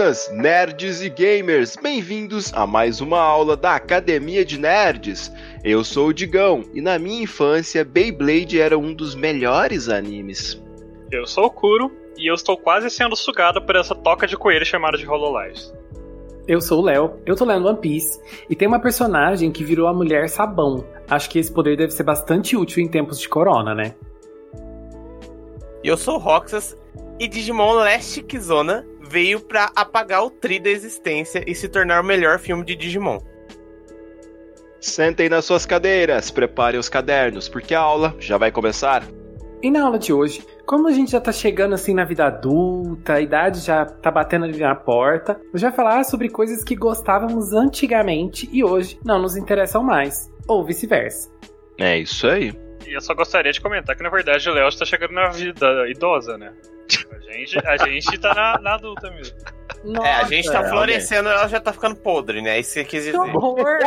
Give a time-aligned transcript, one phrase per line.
[0.00, 5.30] Alunas, nerds e gamers, bem-vindos a mais uma aula da Academia de Nerds.
[5.62, 10.58] Eu sou o Digão e na minha infância Beyblade era um dos melhores animes.
[11.12, 14.64] Eu sou o Kuro e eu estou quase sendo sugado por essa toca de coelho
[14.64, 15.70] chamada de Hololive.
[16.48, 19.86] Eu sou o Léo, eu tô lendo One Piece e tem uma personagem que virou
[19.86, 20.82] a mulher sabão.
[21.10, 23.94] Acho que esse poder deve ser bastante útil em tempos de corona, né?
[25.84, 26.74] Eu sou o Roxas
[27.18, 32.04] e Digimon Last Kizona veio para apagar o tri da existência e se tornar o
[32.04, 33.18] melhor filme de Digimon.
[34.80, 39.02] Sentem nas suas cadeiras, preparem os cadernos, porque a aula já vai começar.
[39.60, 43.14] E na aula de hoje, como a gente já tá chegando assim na vida adulta,
[43.14, 47.52] a idade já tá batendo ali na porta, eu já falar sobre coisas que gostávamos
[47.52, 51.28] antigamente e hoje não nos interessam mais, ou vice-versa.
[51.78, 52.54] É isso aí.
[52.90, 55.88] E eu só gostaria de comentar que na verdade o Léo está chegando na vida
[55.88, 56.52] idosa, né?
[57.12, 59.36] A gente, a gente tá na, na adulta mesmo.
[59.84, 62.58] Nossa, é, a gente tá florescendo, ela já tá ficando podre, né?
[62.58, 63.12] Isso você quis dizer.
[63.12, 63.78] Que horror!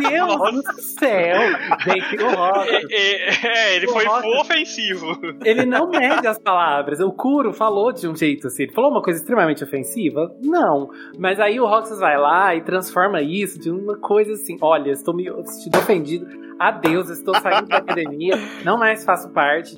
[0.00, 1.40] Meu Deus do céu!
[1.80, 2.64] Gente, o.
[2.88, 5.18] É, é, ele o foi Rock, ofensivo.
[5.44, 7.00] Ele não mede as palavras.
[7.00, 8.62] O Kuro falou de um jeito assim.
[8.62, 10.32] Ele falou uma coisa extremamente ofensiva?
[10.40, 10.88] Não.
[11.18, 14.56] Mas aí o Roxas vai lá e transforma isso de uma coisa assim.
[14.62, 16.45] Olha, estou me sentindo ofendido.
[16.58, 18.34] Adeus, estou saindo da academia.
[18.64, 19.76] Não mais faço parte.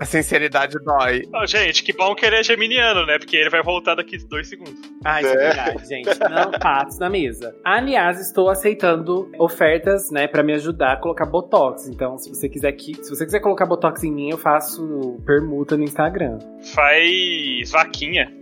[0.00, 1.22] A sinceridade dói.
[1.32, 3.18] Oh, gente, que bom que ele é geminiano, né?
[3.18, 4.74] Porque ele vai voltar daqui dois segundos.
[5.04, 6.18] Ah, isso é, é verdade, gente.
[6.18, 7.54] Não patos na mesa.
[7.64, 11.86] Aliás, estou aceitando ofertas, né, para me ajudar a colocar botox.
[11.86, 15.76] Então, se você quiser que, se você quiser colocar botox em mim, eu faço permuta
[15.76, 16.38] no Instagram.
[16.74, 18.32] Faz vaquinha.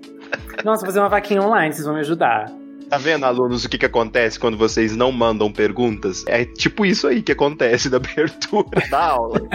[0.64, 2.46] Nossa, vou fazer uma vaquinha online, vocês vão me ajudar.
[2.90, 6.24] Tá vendo, alunos, o que, que acontece quando vocês não mandam perguntas?
[6.26, 9.40] É tipo isso aí que acontece da abertura da aula.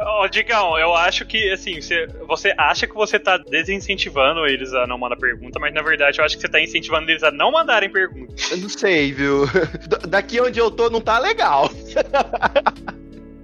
[0.00, 4.72] Ó, oh, Digão, eu acho que, assim, você, você acha que você tá desincentivando eles
[4.72, 7.30] a não mandar pergunta, mas na verdade eu acho que você tá incentivando eles a
[7.30, 8.34] não mandarem pergunta.
[8.50, 9.42] Eu não sei, viu?
[10.08, 11.70] Daqui onde eu tô não tá legal.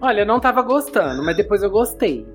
[0.01, 2.27] Olha, eu não tava gostando, mas depois eu gostei.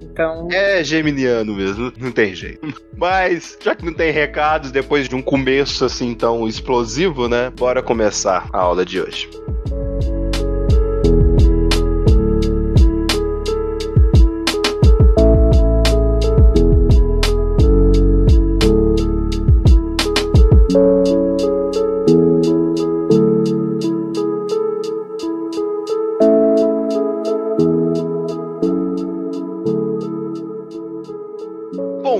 [0.00, 0.48] Então.
[0.52, 2.60] É geminiano mesmo, não tem jeito.
[2.96, 7.50] Mas, já que não tem recados, depois de um começo assim tão explosivo, né?
[7.50, 9.28] Bora começar a aula de hoje.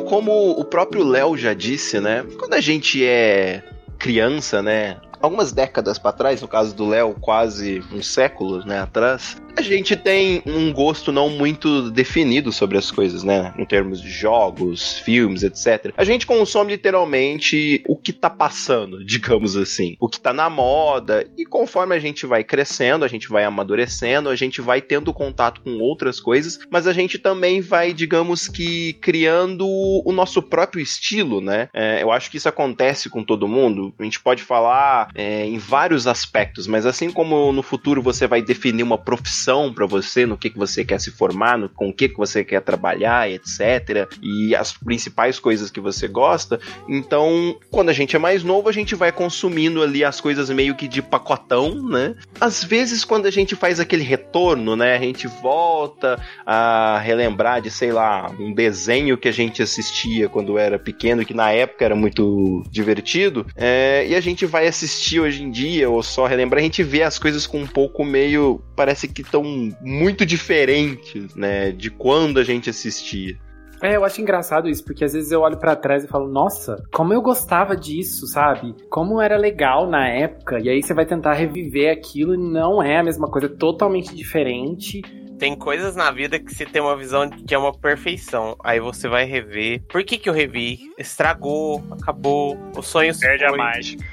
[0.07, 2.25] Como o próprio Léo já disse, né?
[2.39, 3.63] Quando a gente é
[3.99, 4.97] criança, né?
[5.21, 9.97] Algumas décadas para trás, no caso do Léo, quase um século, né, atrás, a gente
[9.97, 13.55] tem um gosto não muito definido sobre as coisas, né?
[13.57, 15.95] Em termos de jogos, filmes, etc.
[15.97, 19.97] A gente consome literalmente o que tá passando, digamos assim.
[19.99, 21.27] O que tá na moda.
[21.39, 25.63] E conforme a gente vai crescendo, a gente vai amadurecendo, a gente vai tendo contato
[25.63, 31.41] com outras coisas, mas a gente também vai, digamos que, criando o nosso próprio estilo,
[31.41, 31.71] né?
[31.73, 33.95] É, eu acho que isso acontece com todo mundo.
[33.99, 38.43] A gente pode falar é, em vários aspectos, mas assim como no futuro você vai
[38.43, 41.93] definir uma profissão para você, no que, que você quer se formar, no, com o
[41.93, 44.07] que, que você quer trabalhar, etc.
[44.23, 46.61] E as principais coisas que você gosta.
[46.87, 50.75] Então, quando a gente é mais novo, a gente vai consumindo ali as coisas meio
[50.75, 52.15] que de pacotão, né?
[52.39, 54.97] Às vezes, quando a gente faz aquele retorno, né?
[54.97, 60.59] A gente volta a relembrar de, sei lá, um desenho que a gente assistia quando
[60.59, 65.43] era pequeno, que na época era muito divertido, é, e a gente vai assistir hoje
[65.43, 68.61] em dia, ou só relembrar, a gente vê as coisas com um pouco meio.
[68.75, 69.43] Parece que tão
[69.81, 73.39] muito diferentes, né, de quando a gente assistia.
[73.83, 76.83] É, eu acho engraçado isso, porque às vezes eu olho para trás e falo, nossa,
[76.93, 78.75] como eu gostava disso, sabe?
[78.89, 80.59] Como era legal na época.
[80.59, 84.15] E aí você vai tentar reviver aquilo e não é a mesma coisa, é totalmente
[84.15, 85.03] diferente.
[85.39, 88.57] Tem coisas na vida que você tem uma visão de que é uma perfeição.
[88.65, 89.83] Aí você vai rever.
[89.87, 90.91] Por que que eu revi?
[90.99, 93.55] Estragou, acabou, o sonho Perde foi.
[93.55, 94.05] a mágica.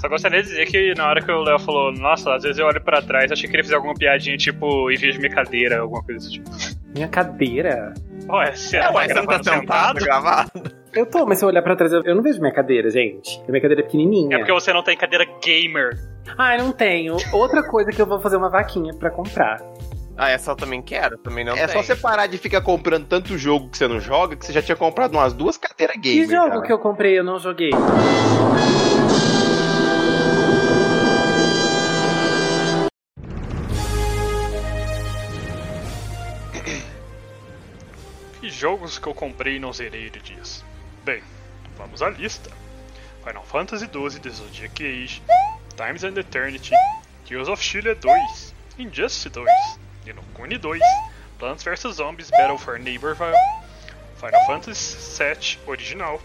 [0.00, 2.66] Só gostaria de dizer que na hora que o Léo falou, nossa, às vezes eu
[2.66, 6.02] olho pra trás, achei que ele fez alguma piadinha tipo, e vejo minha cadeira, alguma
[6.02, 6.50] coisa desse tipo.
[6.94, 7.94] Minha cadeira?
[8.28, 10.00] Ué, você, é, ué, você não tá sentado?
[10.04, 10.50] Gravado?
[10.92, 13.40] Eu tô, mas se eu olhar pra trás, eu não vejo minha cadeira, gente.
[13.48, 14.36] Minha cadeira é pequenininha.
[14.36, 15.90] É porque você não tem cadeira gamer.
[16.36, 17.16] Ah, eu não tenho.
[17.32, 19.62] Outra coisa que eu vou fazer uma vaquinha pra comprar.
[20.16, 21.68] Ah, essa eu também quero, também não É tem.
[21.68, 24.60] só você parar de ficar comprando tanto jogo que você não joga, que você já
[24.60, 26.26] tinha comprado umas duas cadeiras gamer.
[26.26, 26.62] Que jogo já.
[26.62, 27.70] que eu comprei e eu não joguei?
[38.48, 40.64] Que jogos que eu comprei e não zerei, ele diz.
[41.04, 41.22] Bem,
[41.76, 42.50] Vamos à lista.
[43.22, 45.22] Final Fantasy XII The Zodiac Age,
[45.76, 46.74] Times and Eternity,
[47.28, 48.10] Tales of Chile 2,
[48.78, 49.44] Injustice 2,
[50.06, 50.80] Inokuni 2,
[51.38, 53.34] Plants vs Zombies Battle for Neighborville,
[54.16, 56.18] Final Fantasy VII Original,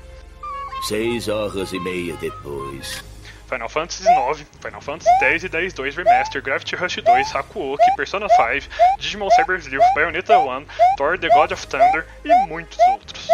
[0.88, 3.04] Seis horas e meia depois.
[3.48, 8.28] Final Fantasy IX, Final Fantasy X e X 2 Remaster, Gravity Rush 2, Hakuoki, Persona
[8.30, 8.70] 5,
[9.00, 10.66] Digimon Cyber Sleuth, Bayonetta 1,
[10.98, 13.28] Thor The God of Thunder e muitos outros.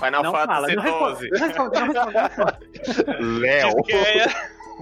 [0.00, 1.30] Final não fala, Fantasy responde, 12.
[1.30, 2.60] não responde, não responde, não responde.
[3.40, 3.74] Léo.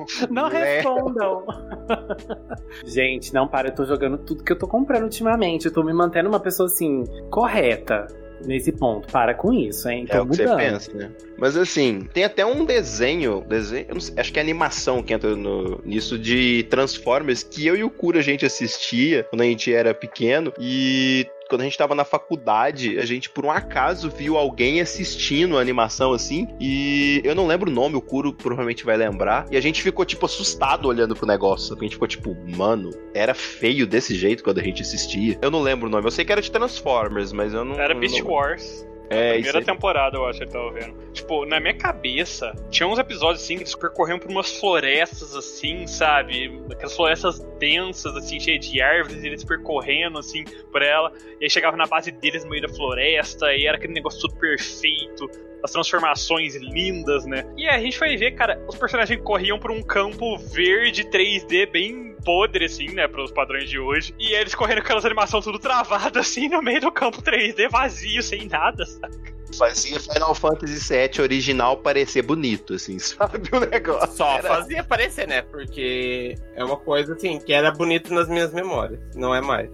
[0.30, 0.76] Não Né?
[0.76, 1.44] respondam.
[2.84, 5.66] Gente, não para, eu tô jogando tudo que eu tô comprando ultimamente.
[5.66, 8.06] Eu tô me mantendo uma pessoa assim, correta
[8.44, 9.10] nesse ponto.
[9.10, 10.06] Para com isso, hein?
[10.06, 10.58] Tô É o que você mudando.
[10.58, 11.10] pensa, né?
[11.36, 15.12] Mas assim, tem até um desenho, desenho eu não sei, acho que é animação que
[15.12, 19.44] entra no- nisso de Transformers, que eu e o Cura a gente assistia quando a
[19.44, 24.10] gente era pequeno, e quando a gente tava na faculdade, a gente por um acaso
[24.10, 28.84] viu alguém assistindo a animação assim, e eu não lembro o nome, o Curo provavelmente
[28.84, 32.36] vai lembrar, e a gente ficou tipo assustado olhando pro negócio, a gente ficou tipo,
[32.56, 35.38] mano, era feio desse jeito quando a gente assistia.
[35.40, 37.78] Eu não lembro o nome, eu sei que era de Transformers, mas eu não...
[37.78, 38.30] Era Beast não...
[38.30, 38.86] Wars.
[39.10, 41.12] É, Primeira temporada, eu acho que ele tava vendo.
[41.12, 45.86] Tipo, na minha cabeça, tinha uns episódios assim que eles percorriam por umas florestas assim,
[45.86, 46.60] sabe?
[46.70, 51.12] Aquelas florestas densas, assim, cheias de árvores, e eles percorrendo assim por ela.
[51.40, 54.34] E aí chegava na base deles no meio da floresta, e era aquele negócio tudo
[54.36, 55.30] perfeito.
[55.62, 57.44] As transformações lindas, né?
[57.56, 61.70] E aí a gente foi ver, cara, os personagens corriam por um campo verde 3D
[61.70, 63.08] bem podre, assim, né?
[63.08, 64.14] Para os padrões de hoje.
[64.18, 68.22] E eles correndo com aquelas animações tudo travadas, assim, no meio do campo 3D, vazio,
[68.22, 69.16] sem nada, sabe?
[69.56, 74.14] Fazia Final Fantasy VII original parecer bonito, assim, sabe o negócio?
[74.14, 75.40] Só Era- fazia aparecer, né?
[75.40, 79.00] Porque é uma coisa assim que era bonito nas minhas memórias.
[79.16, 79.70] Não é mais.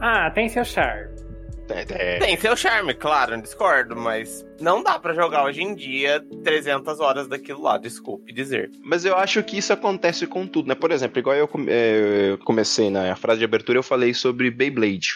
[0.00, 1.10] Ah, tem seu charme.
[1.72, 2.18] É.
[2.18, 7.00] Tem seu charme, claro, não discordo, mas não dá pra jogar hoje em dia 300
[7.00, 8.70] horas daquilo lá, desculpe dizer.
[8.82, 10.74] Mas eu acho que isso acontece com tudo, né?
[10.74, 15.14] Por exemplo, igual eu, é, eu comecei na frase de abertura, eu falei sobre Beyblade.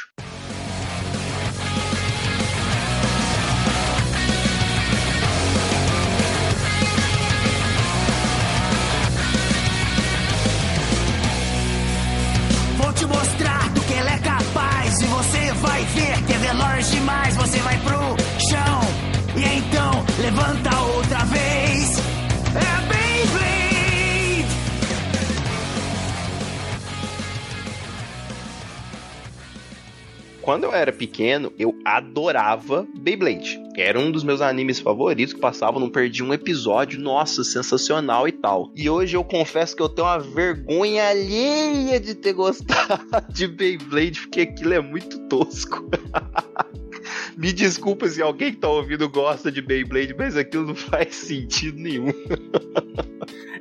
[30.46, 33.60] Quando eu era pequeno, eu adorava Beyblade.
[33.76, 38.32] Era um dos meus animes favoritos que passava, não perdi um episódio, nossa, sensacional e
[38.32, 38.70] tal.
[38.72, 44.20] E hoje eu confesso que eu tenho uma vergonha alheia de ter gostado de Beyblade,
[44.20, 45.84] porque aquilo é muito tosco.
[47.36, 51.78] Me desculpa se alguém que tá ouvindo gosta de Beyblade, mas aquilo não faz sentido
[51.78, 52.12] nenhum.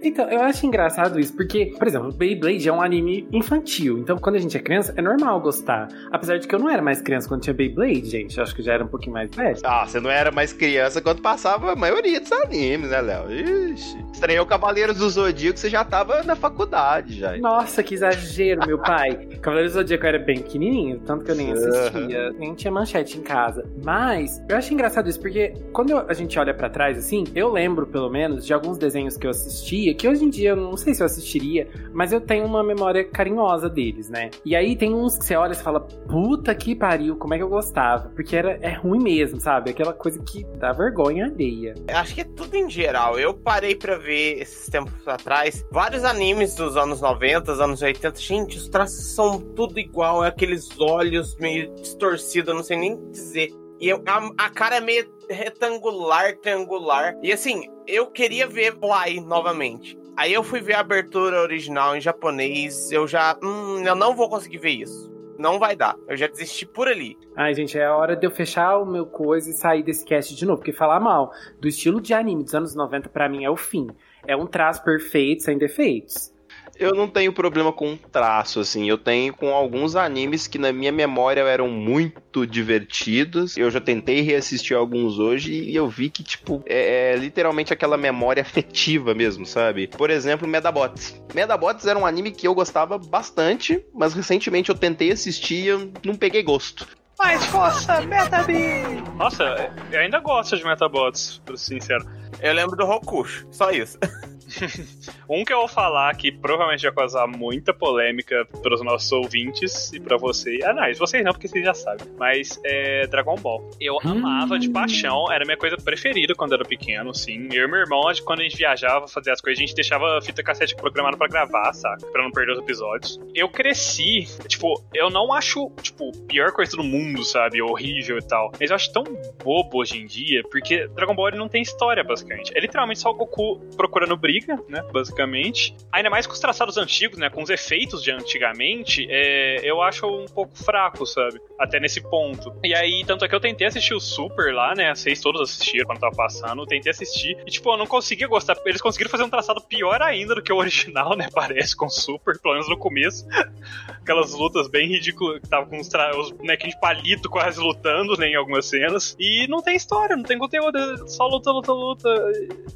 [0.06, 3.98] Então, eu acho engraçado isso, porque, por exemplo, Beyblade é um anime infantil.
[3.98, 5.88] Então, quando a gente é criança, é normal gostar.
[6.12, 8.38] Apesar de que eu não era mais criança quando tinha Beyblade, gente.
[8.38, 9.58] Eu acho que eu já era um pouquinho mais velho.
[9.64, 13.32] Ah, você não era mais criança quando passava a maioria dos animes, né, Léo?
[13.32, 14.06] Ixi.
[14.14, 17.36] Estranhou Cavaleiros do Zodíaco, você já tava na faculdade já.
[17.38, 19.16] Nossa, que exagero, meu pai.
[19.42, 23.22] Cavaleiros do Zodíaco era bem pequenininho, tanto que eu nem assistia, nem tinha manchete em
[23.22, 23.35] casa.
[23.84, 27.86] Mas eu acho engraçado isso, porque quando a gente olha pra trás, assim, eu lembro,
[27.86, 30.94] pelo menos, de alguns desenhos que eu assistia, que hoje em dia eu não sei
[30.94, 34.30] se eu assistiria, mas eu tenho uma memória carinhosa deles, né?
[34.46, 37.44] E aí tem uns que você olha e fala, puta que pariu, como é que
[37.44, 38.10] eu gostava?
[38.10, 39.72] Porque era, é ruim mesmo, sabe?
[39.72, 41.74] Aquela coisa que dá vergonha alheia.
[41.90, 43.20] Acho que é tudo em geral.
[43.20, 48.20] Eu parei pra ver esses tempos atrás vários animes dos anos 90, anos 80.
[48.20, 53.12] Gente, os traços são tudo igual, é aqueles olhos meio distorcidos, eu não sei nem
[53.12, 53.25] dizer.
[53.34, 57.16] E eu- a, a cara é meio retangular, triangular.
[57.24, 59.98] E assim, eu queria ver Fly novamente.
[60.18, 62.92] Aí eu fui ver a abertura original em japonês.
[62.92, 63.38] Eu já.
[63.44, 65.14] Hum, eu não vou conseguir ver isso.
[65.38, 65.98] Não vai dar.
[66.08, 67.18] Eu já desisti por ali.
[67.36, 70.34] Ai, gente, é a hora de eu fechar o meu coisa e sair desse cast
[70.34, 70.60] de novo.
[70.60, 73.88] Porque falar mal do estilo de anime dos anos 90 pra mim é o fim.
[74.26, 76.34] É um traço perfeito, sem defeitos.
[76.78, 78.90] Eu não tenho problema com traço, assim.
[78.90, 83.58] Eu tenho com alguns animes que na minha memória eram muito divertidos.
[83.58, 87.98] Eu já tentei reassistir alguns hoje e eu vi que, tipo, é, é literalmente aquela
[87.98, 89.88] memória afetiva mesmo, sabe?
[89.88, 91.22] Por exemplo, Medabots.
[91.34, 95.92] Medabots era um anime que eu gostava bastante, mas recentemente eu tentei assistir e eu
[96.04, 96.88] não peguei gosto.
[97.18, 99.02] Mais força, Metabi!
[99.16, 102.06] Nossa, eu ainda gosto de Metabots, pra ser sincero.
[102.42, 103.98] Eu lembro do Rokusho, só isso.
[105.30, 110.00] um que eu vou falar que provavelmente vai causar muita polêmica pros nossos ouvintes e
[110.00, 110.60] pra você.
[110.64, 112.08] Ah, não, vocês não, porque vocês já sabem.
[112.18, 113.70] Mas é Dragon Ball.
[113.80, 117.48] Eu amava de paixão, era a minha coisa preferida quando eu era pequeno, sim.
[117.52, 120.22] Eu e meu irmão, quando a gente viajava fazer as coisas, a gente deixava a
[120.22, 122.06] fita cassete programada pra gravar, saca?
[122.08, 123.20] Pra não perder os episódios.
[123.34, 127.62] Eu cresci, tipo, eu não acho, tipo, pior coisa do mundo, sabe?
[127.62, 128.52] Horrível e tal.
[128.60, 129.04] Mas eu acho tão
[129.44, 132.52] bobo hoje em dia, porque Dragon Ball ele não tem história, basicamente.
[132.56, 134.35] É literalmente só o Goku procurando briga,
[134.68, 134.84] né?
[134.92, 135.76] Basicamente.
[135.92, 137.30] Ainda mais com os traçados antigos, né?
[137.30, 141.40] Com os efeitos de antigamente, é, eu acho um pouco fraco, sabe?
[141.60, 142.54] Até nesse ponto.
[142.64, 144.94] E aí, tanto é que eu tentei assistir o Super lá, né?
[144.94, 146.62] Vocês todos assistiram quando tava passando.
[146.62, 147.38] Eu tentei assistir.
[147.46, 148.58] E, tipo, eu não conseguia gostar.
[148.66, 151.28] Eles conseguiram fazer um traçado pior ainda do que o original, né?
[151.34, 153.26] Parece, com o Super, pelo menos no começo.
[154.02, 156.18] Aquelas lutas bem ridículas, que tava com os, tra...
[156.18, 158.28] os bonequinhos de palito quase lutando, né?
[158.28, 159.16] Em algumas cenas.
[159.20, 160.78] E não tem história, não tem conteúdo.
[160.78, 162.10] é Só luta, luta, luta.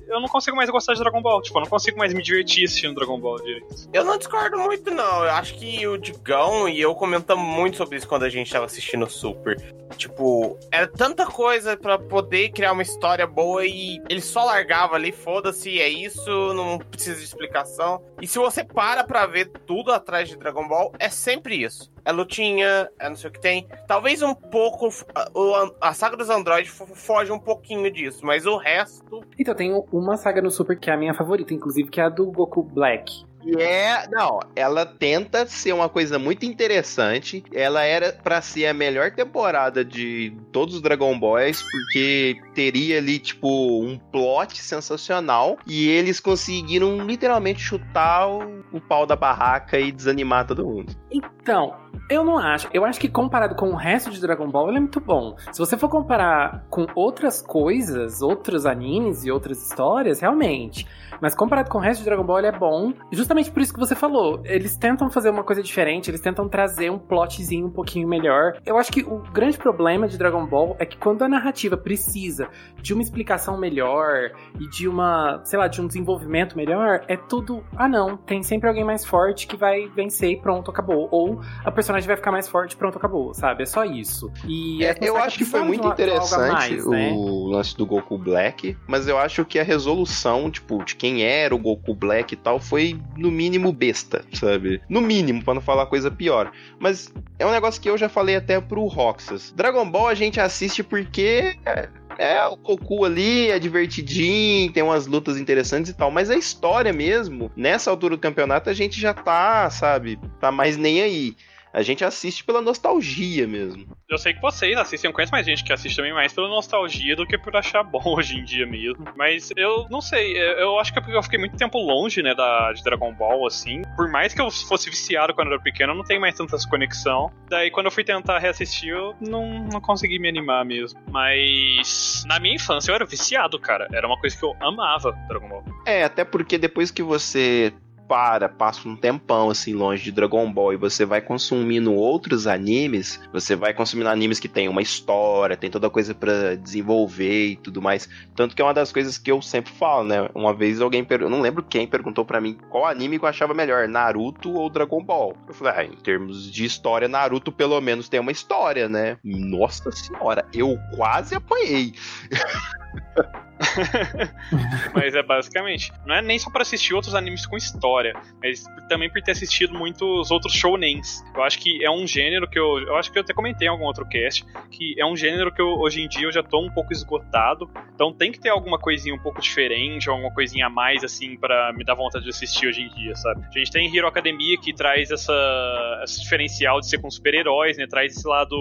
[0.07, 1.41] Eu não consigo mais gostar de Dragon Ball.
[1.49, 3.89] Tipo, eu não consigo mais me divertir assistindo Dragon Ball direito.
[3.91, 5.23] Eu não discordo muito, não.
[5.23, 8.65] Eu acho que o Digão e eu comentamos muito sobre isso quando a gente tava
[8.65, 9.59] assistindo o Super.
[9.97, 15.11] Tipo, era tanta coisa pra poder criar uma história boa e ele só largava ali,
[15.11, 17.99] foda-se, é isso, não precisa de explicação.
[18.21, 21.91] E se você para pra ver tudo atrás de Dragon Ball, é sempre isso.
[22.09, 23.67] É lutinha, é não sei o que tem.
[23.87, 24.89] Talvez um pouco.
[25.15, 29.23] a- A saga dos androides fo- foge um pouquinho disso, mas o resto.
[29.37, 32.09] Então, tem uma saga no Super que é a minha favorita, inclusive, que é a
[32.09, 33.27] do Goku Black.
[33.41, 37.41] E é, não, ela tenta ser uma coisa muito interessante.
[37.53, 43.17] Ela era pra ser a melhor temporada de todos os Dragon Balls, porque teria ali,
[43.17, 43.47] tipo,
[43.81, 45.57] um plot sensacional.
[45.65, 50.93] E eles conseguiram literalmente chutar o, o pau da barraca e desanimar todo mundo.
[51.09, 51.73] Então,
[52.09, 52.69] eu não acho.
[52.73, 55.35] Eu acho que comparado com o resto de Dragon Ball, ele é muito bom.
[55.51, 60.87] Se você for comparar com outras coisas, outros animes e outras histórias, realmente.
[61.21, 62.93] Mas comparado com o resto de Dragon Ball, ele é bom.
[63.11, 64.41] Justamente por isso que você falou.
[64.45, 68.59] Eles tentam fazer uma coisa diferente, eles tentam trazer um plotzinho um pouquinho melhor.
[68.65, 72.47] Eu acho que o grande problema de Dragon Ball é que quando a narrativa precisa
[72.81, 77.63] de uma explicação melhor e de uma, sei lá, de um desenvolvimento melhor, é tudo.
[77.75, 78.17] Ah, não.
[78.17, 81.07] Tem sempre alguém mais forte que vai vencer e pronto, acabou.
[81.11, 83.63] Ou a personagem vai ficar mais forte pronto, acabou, sabe?
[83.63, 84.31] É só isso.
[84.47, 87.11] E É, eu acho que foi muito interessante mais, né?
[87.13, 91.53] o lance do Goku Black, mas eu acho que a resolução, tipo, de quem era
[91.53, 94.81] o Goku Black e tal, foi no mínimo besta, sabe?
[94.87, 96.51] No mínimo, pra não falar coisa pior.
[96.79, 99.51] Mas é um negócio que eu já falei até pro Roxas.
[99.55, 105.07] Dragon Ball a gente assiste porque é, é, o Goku ali é divertidinho, tem umas
[105.07, 109.13] lutas interessantes e tal, mas a história mesmo, nessa altura do campeonato, a gente já
[109.13, 111.35] tá, sabe, tá mais nem aí.
[111.73, 113.85] A gente assiste pela nostalgia mesmo.
[114.09, 117.15] Eu sei que vocês assistem, eu conheço mais gente que assiste também mais pela nostalgia
[117.15, 119.05] do que por achar bom hoje em dia mesmo.
[119.15, 122.21] Mas eu não sei, eu eu acho que é porque eu fiquei muito tempo longe,
[122.21, 123.81] né, da, de Dragon Ball, assim.
[123.95, 126.65] Por mais que eu fosse viciado quando eu era pequeno, eu não tenho mais tantas
[126.65, 127.31] conexão.
[127.49, 130.99] Daí quando eu fui tentar reassistir, eu não, não consegui me animar mesmo.
[131.11, 133.87] Mas na minha infância eu era viciado, cara.
[133.93, 135.63] Era uma coisa que eu amava, Dragon Ball.
[135.85, 137.73] É, até porque depois que você
[138.09, 143.21] para, passa um tempão assim longe de Dragon Ball e você vai consumindo outros animes,
[143.31, 147.83] você vai consumindo animes que tem uma história, tem toda coisa pra desenvolver e tudo
[147.83, 148.09] mais.
[148.35, 150.27] Tanto que é uma das coisas que eu sempre falo, né?
[150.33, 151.21] Uma vez alguém, per...
[151.21, 154.71] eu não lembro quem perguntou pra mim qual anime que eu achava melhor, Naruto ou
[154.71, 155.37] Dragon Ball.
[155.47, 159.17] Eu falei, ah, em termos de história, Naruto pelo menos tem uma história, né?
[159.23, 161.93] Nossa senhora, eu quase apanhei.
[164.93, 165.91] Mas é basicamente.
[166.05, 169.77] Não é nem só pra assistir outros animes com história, mas também por ter assistido
[169.77, 171.23] muitos outros shounens.
[171.35, 172.79] Eu acho que é um gênero que eu.
[172.79, 174.45] Eu acho que eu até comentei em algum outro cast.
[174.71, 177.69] Que é um gênero que eu, hoje em dia eu já tô um pouco esgotado.
[177.93, 181.73] Então tem que ter alguma coisinha um pouco diferente, alguma coisinha a mais, assim, pra
[181.73, 183.45] me dar vontade de assistir hoje em dia, sabe?
[183.45, 187.85] A gente tem Hero Academia que traz essa, esse diferencial de ser com super-heróis, né?
[187.87, 188.55] Traz esse lado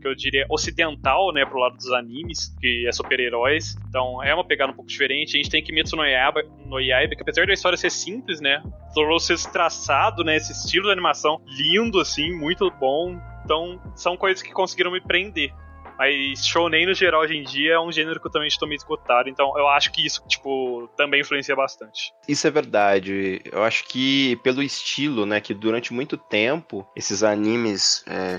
[0.00, 1.44] que eu diria ocidental, né?
[1.44, 3.76] Pro lado dos animes, que é super-heróis.
[3.88, 5.36] Então é uma pegada um pouco diferente.
[5.36, 8.62] A gente tem Kimetsu no Yaiba, no Yaiba que apesar da história ser simples, né?
[8.94, 10.36] Trouxe esse traçado, né?
[10.36, 13.18] Esse estilo de animação lindo, assim, muito bom.
[13.44, 15.52] Então, são coisas que conseguiram me prender.
[15.98, 18.76] Mas shounen no geral hoje em dia é um gênero que eu também estou meio
[18.76, 22.12] esgotado, então eu acho que isso, tipo, também influencia bastante.
[22.28, 23.40] Isso é verdade.
[23.50, 28.38] Eu acho que pelo estilo, né, que durante muito tempo esses animes é,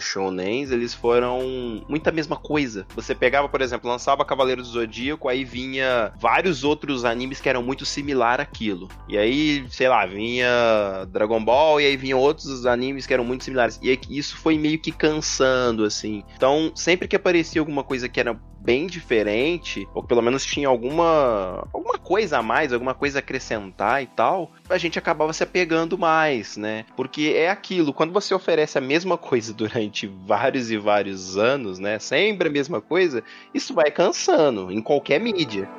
[0.72, 2.86] eles foram muita mesma coisa.
[2.96, 7.64] Você pegava, por exemplo, lançava Cavaleiro do Zodíaco, aí vinha vários outros animes que eram
[7.64, 8.88] muito similar àquilo.
[9.08, 13.44] E aí, sei lá, vinha Dragon Ball e aí vinham outros animes que eram muito
[13.44, 13.80] similares.
[13.82, 16.24] E aí isso foi meio que cansando assim.
[16.36, 20.68] Então, sempre que aparecia aparecia alguma coisa que era bem diferente, ou pelo menos tinha
[20.68, 25.44] alguma alguma coisa a mais, alguma coisa a acrescentar e tal, a gente acabava se
[25.44, 26.86] apegando mais, né?
[26.96, 31.98] Porque é aquilo, quando você oferece a mesma coisa durante vários e vários anos, né?
[32.00, 33.24] Sempre a mesma coisa,
[33.54, 35.70] isso vai cansando em qualquer mídia.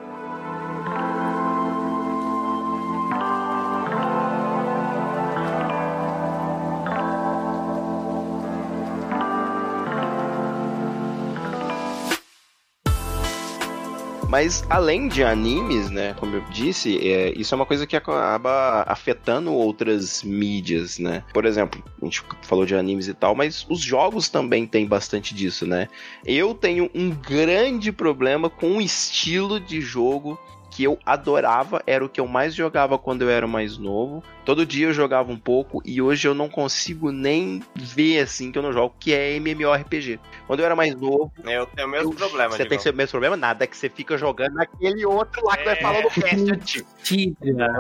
[14.29, 18.85] Mas além de animes, né, como eu disse, é, isso é uma coisa que acaba
[18.87, 21.25] afetando outras mídias, né?
[21.33, 25.35] Por exemplo, a gente falou de animes e tal, mas os jogos também têm bastante
[25.35, 25.89] disso, né?
[26.27, 30.39] Eu tenho um grande problema com o estilo de jogo
[30.79, 34.23] que eu adorava, era o que eu mais jogava quando eu era mais novo.
[34.45, 38.59] Todo dia eu jogava um pouco e hoje eu não consigo nem ver assim que
[38.59, 40.21] eu não jogo, que é MMORPG.
[40.47, 41.33] Quando eu era mais novo.
[41.45, 42.57] Eu tenho o mesmo problema.
[42.57, 43.37] Você tem o mesmo problema?
[43.37, 45.83] Nada, é que você fica jogando naquele outro lá que vai É.
[45.83, 46.87] falando do cast antigo.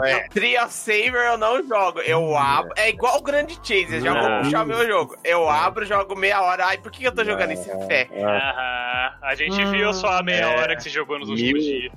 [0.05, 0.65] É.
[0.65, 2.01] Of Saver eu não jogo.
[2.01, 2.73] Eu abro.
[2.77, 4.01] É igual o Grande Chase.
[4.01, 5.17] Já vou puxar meu jogo.
[5.23, 6.67] Eu abro, jogo meia hora.
[6.67, 8.09] Ai, por que eu tô jogando esse pé?
[8.13, 9.19] Aham.
[9.23, 10.59] A gente viu só a meia é.
[10.59, 11.93] hora que você jogou nos últimos dias.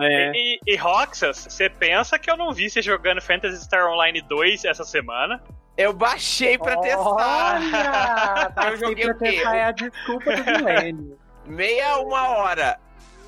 [0.00, 0.32] É.
[0.34, 4.64] E, e Roxas, você pensa que eu não vi você jogando Phantasy Star Online 2
[4.64, 5.42] essa semana?
[5.76, 7.60] Eu baixei pra testar.
[7.60, 9.30] Olha, tá Eu joguei pra o quê?
[9.32, 11.18] testar é a desculpa do milênio.
[11.46, 12.78] Meia, uma hora.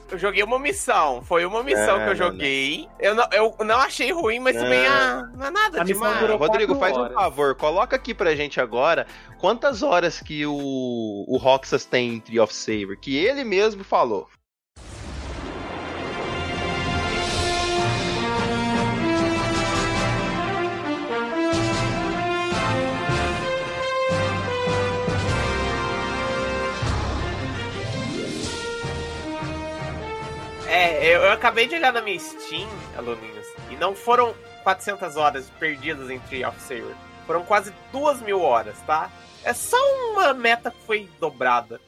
[0.09, 1.21] Eu joguei uma missão.
[1.23, 2.89] Foi uma missão É, que eu não, joguei.
[3.01, 6.31] Eu não, eu não achei ruim, mas também ah, não é nada A demais.
[6.31, 7.15] Rodrigo, faz um horas.
[7.15, 9.07] favor, coloca aqui pra gente agora
[9.39, 14.29] quantas horas que o, o Roxas tem em Tree of Saver, que ele mesmo falou.
[31.07, 36.11] Eu, eu acabei de olhar na minha Steam, aluninhos, e não foram 400 horas perdidas
[36.11, 36.57] em Tree of.
[37.27, 39.11] Foram quase duas mil horas, tá?
[39.45, 39.77] É só
[40.13, 41.81] uma meta que foi dobrada.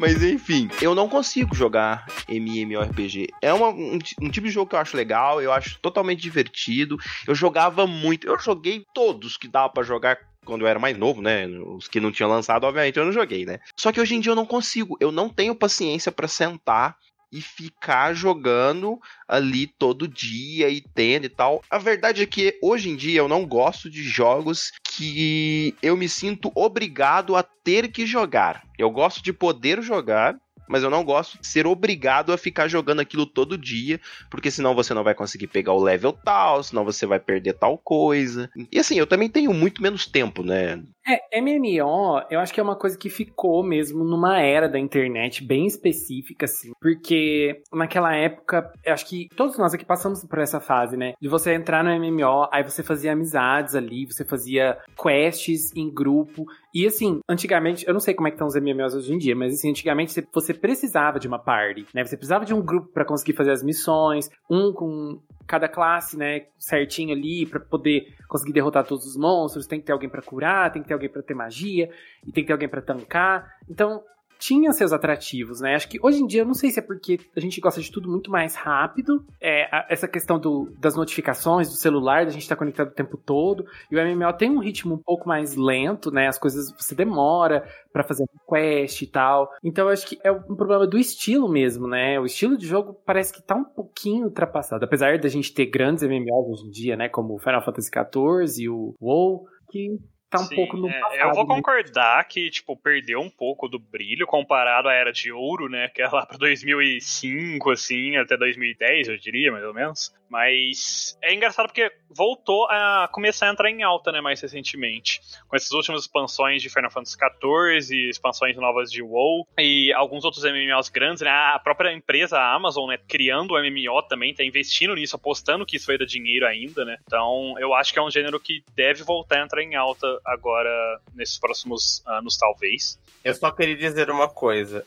[0.00, 3.28] Mas enfim, eu não consigo jogar MMORPG.
[3.42, 6.96] É uma- um, um tipo de jogo que eu acho legal, eu acho totalmente divertido.
[7.26, 11.20] Eu jogava muito, eu joguei todos que dava pra jogar quando eu era mais novo,
[11.20, 11.46] né?
[11.46, 13.58] Os que não tinham lançado, obviamente, eu não joguei, né?
[13.78, 16.96] Só que hoje em dia eu não consigo, eu não tenho paciência pra sentar
[17.32, 21.62] e ficar jogando ali todo dia e tendo e tal.
[21.70, 26.08] A verdade é que hoje em dia eu não gosto de jogos que eu me
[26.08, 28.64] sinto obrigado a ter que jogar.
[28.78, 30.36] Eu gosto de poder jogar,
[30.70, 34.74] mas eu não gosto de ser obrigado a ficar jogando aquilo todo dia, porque senão
[34.74, 38.48] você não vai conseguir pegar o level tal, senão você vai perder tal coisa.
[38.70, 40.80] E assim, eu também tenho muito menos tempo, né?
[41.06, 45.42] É, MMO, eu acho que é uma coisa que ficou mesmo numa era da internet
[45.42, 46.70] bem específica, assim.
[46.80, 51.14] Porque naquela época, eu acho que todos nós aqui passamos por essa fase, né?
[51.20, 56.46] De você entrar no MMO, aí você fazia amizades ali, você fazia quests em grupo.
[56.72, 59.34] E assim, antigamente, eu não sei como é que estão os MMOs hoje em dia,
[59.34, 62.04] mas assim, antigamente você- precisava de uma party, né?
[62.04, 66.46] Você precisava de um grupo pra conseguir fazer as missões, um com cada classe, né,
[66.58, 70.70] certinho ali pra poder conseguir derrotar todos os monstros, tem que ter alguém pra curar,
[70.72, 71.90] tem que ter alguém pra ter magia
[72.24, 73.50] e tem que ter alguém pra tancar.
[73.68, 74.00] Então,
[74.40, 75.74] tinha seus atrativos, né?
[75.74, 77.90] Acho que hoje em dia, eu não sei se é porque a gente gosta de
[77.92, 82.42] tudo muito mais rápido, é, a- essa questão do- das notificações do celular, da gente
[82.42, 86.10] estar conectado o tempo todo, e o MMO tem um ritmo um pouco mais lento,
[86.10, 86.26] né?
[86.26, 89.50] As coisas você demora pra fazer quest e tal.
[89.62, 92.18] Então eu acho que é um problema do estilo mesmo, né?
[92.18, 96.02] O estilo de jogo parece que tá um pouquinho ultrapassado, apesar da gente ter grandes
[96.02, 97.08] MMOs hoje em dia, né?
[97.08, 99.98] Como Final Fantasy XIV e o WoW, que
[100.30, 101.18] tá um Sim, pouco no é, passado.
[101.18, 101.54] eu vou né?
[101.56, 105.88] concordar que, tipo, perdeu um pouco do brilho comparado à Era de Ouro, né?
[105.88, 110.14] Que é lá pra 2005, assim, até 2010, eu diria, mais ou menos.
[110.30, 115.20] Mas é engraçado porque voltou a começar a entrar em alta, né, mais recentemente.
[115.48, 120.44] Com essas últimas expansões de Final Fantasy XIV, expansões novas de WoW e alguns outros
[120.44, 121.30] MMOs grandes, né?
[121.30, 125.76] A própria empresa, a Amazon, né, criando o MMO também, tá investindo nisso, apostando que
[125.76, 126.96] isso vai dar dinheiro ainda, né?
[127.04, 131.00] Então, eu acho que é um gênero que deve voltar a entrar em alta agora,
[131.14, 132.98] nesses próximos anos, talvez.
[133.24, 134.84] Eu só queria dizer uma coisa.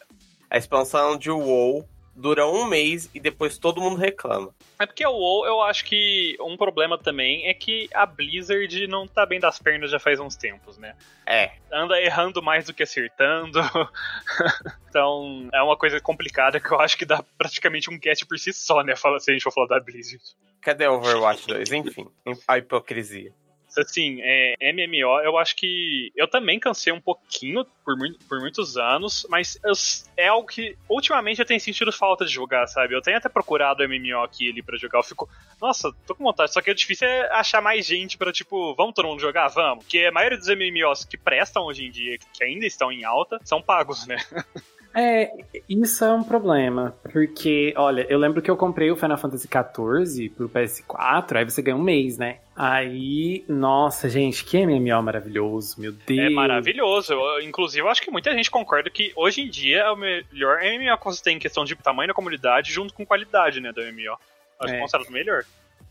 [0.50, 4.54] A expansão de WoW dura um mês e depois todo mundo reclama.
[4.80, 9.08] É porque o WoW, eu acho que um problema também é que a Blizzard não
[9.08, 10.96] tá bem das pernas já faz uns tempos, né?
[11.26, 11.52] É.
[11.72, 13.60] Anda errando mais do que acertando.
[14.90, 18.54] então, é uma coisa complicada que eu acho que dá praticamente um cast por si
[18.54, 18.96] só, né?
[18.96, 20.24] Fala, se a gente for falar da Blizzard.
[20.62, 21.72] Cadê Overwatch 2?
[21.72, 22.08] Enfim,
[22.48, 23.34] a hipocrisia.
[23.78, 27.96] Assim, é, MMO, eu acho que eu também cansei um pouquinho por,
[28.28, 29.74] por muitos anos, mas eu
[30.16, 32.94] é algo que ultimamente eu tenho sentido falta de jogar, sabe?
[32.94, 35.30] Eu tenho até procurado MMO aqui ali pra jogar, eu fico,
[35.62, 38.94] nossa, tô com vontade, só que o difícil é achar mais gente pra, tipo, vamos
[38.94, 39.48] todo mundo jogar?
[39.48, 39.84] Vamos.
[39.84, 43.40] Porque a maioria dos MMOs que prestam hoje em dia, que ainda estão em alta,
[43.44, 44.18] são pagos, né?
[44.96, 45.32] É,
[45.68, 46.96] isso é um problema.
[47.12, 51.62] Porque, olha, eu lembro que eu comprei o Final Fantasy XIV pro PS4, aí você
[51.62, 52.38] ganha um mês, né?
[52.56, 56.20] Aí, nossa, gente, que MMO maravilhoso, meu Deus.
[56.20, 57.14] É maravilhoso.
[57.14, 60.60] Eu, inclusive, eu acho que muita gente concorda que hoje em dia é o melhor
[60.62, 63.82] MMO que você tem em questão de tamanho da comunidade junto com qualidade, né, do
[63.82, 64.18] MMO.
[64.60, 65.10] Acho que É.
[65.10, 65.44] o melhor.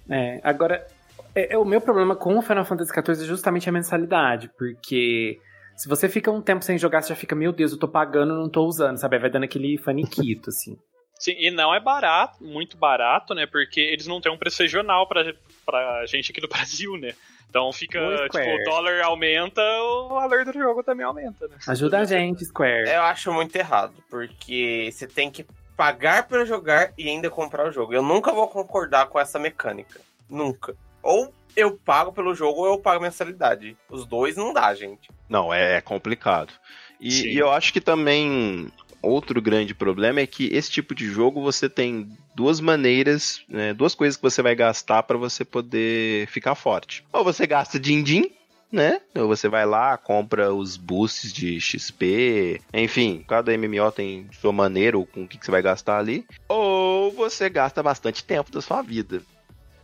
[0.08, 0.86] É, agora,
[1.34, 5.40] é, é, o meu problema com o Final Fantasy XIV é justamente a mensalidade, porque
[5.76, 8.34] se você fica um tempo sem jogar, você já fica, meu Deus, eu tô pagando,
[8.34, 9.16] não tô usando, sabe?
[9.16, 10.78] Aí Vai dando aquele faniquito, assim.
[11.18, 13.46] Sim, e não é barato, muito barato, né?
[13.46, 15.32] Porque eles não têm um preço regional pra,
[15.64, 17.14] pra gente aqui do Brasil, né?
[17.48, 21.56] Então fica, tipo, o dólar aumenta, o valor do jogo também aumenta, né?
[21.68, 22.88] Ajuda a gente, Square.
[22.88, 27.70] Eu acho muito errado, porque você tem que pagar pra jogar e ainda comprar o
[27.70, 27.92] jogo.
[27.92, 30.00] Eu nunca vou concordar com essa mecânica.
[30.30, 30.74] Nunca.
[31.02, 33.76] Ou eu pago pelo jogo ou eu pago mensalidade.
[33.90, 35.10] Os dois não dá, gente.
[35.28, 36.52] Não, é, é complicado.
[37.00, 38.70] E, e eu acho que também
[39.02, 43.94] outro grande problema é que esse tipo de jogo você tem duas maneiras, né, duas
[43.94, 47.04] coisas que você vai gastar para você poder ficar forte.
[47.12, 48.30] Ou você gasta din-din,
[48.70, 49.00] né?
[49.14, 54.96] Ou você vai lá, compra os boosts de XP, enfim, cada MMO tem sua maneira
[54.96, 56.24] ou com o que que você vai gastar ali.
[56.48, 59.20] Ou você gasta bastante tempo da sua vida.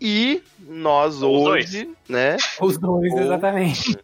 [0.00, 2.36] E nós Ou hoje, né?
[2.60, 3.98] Os dois, exatamente.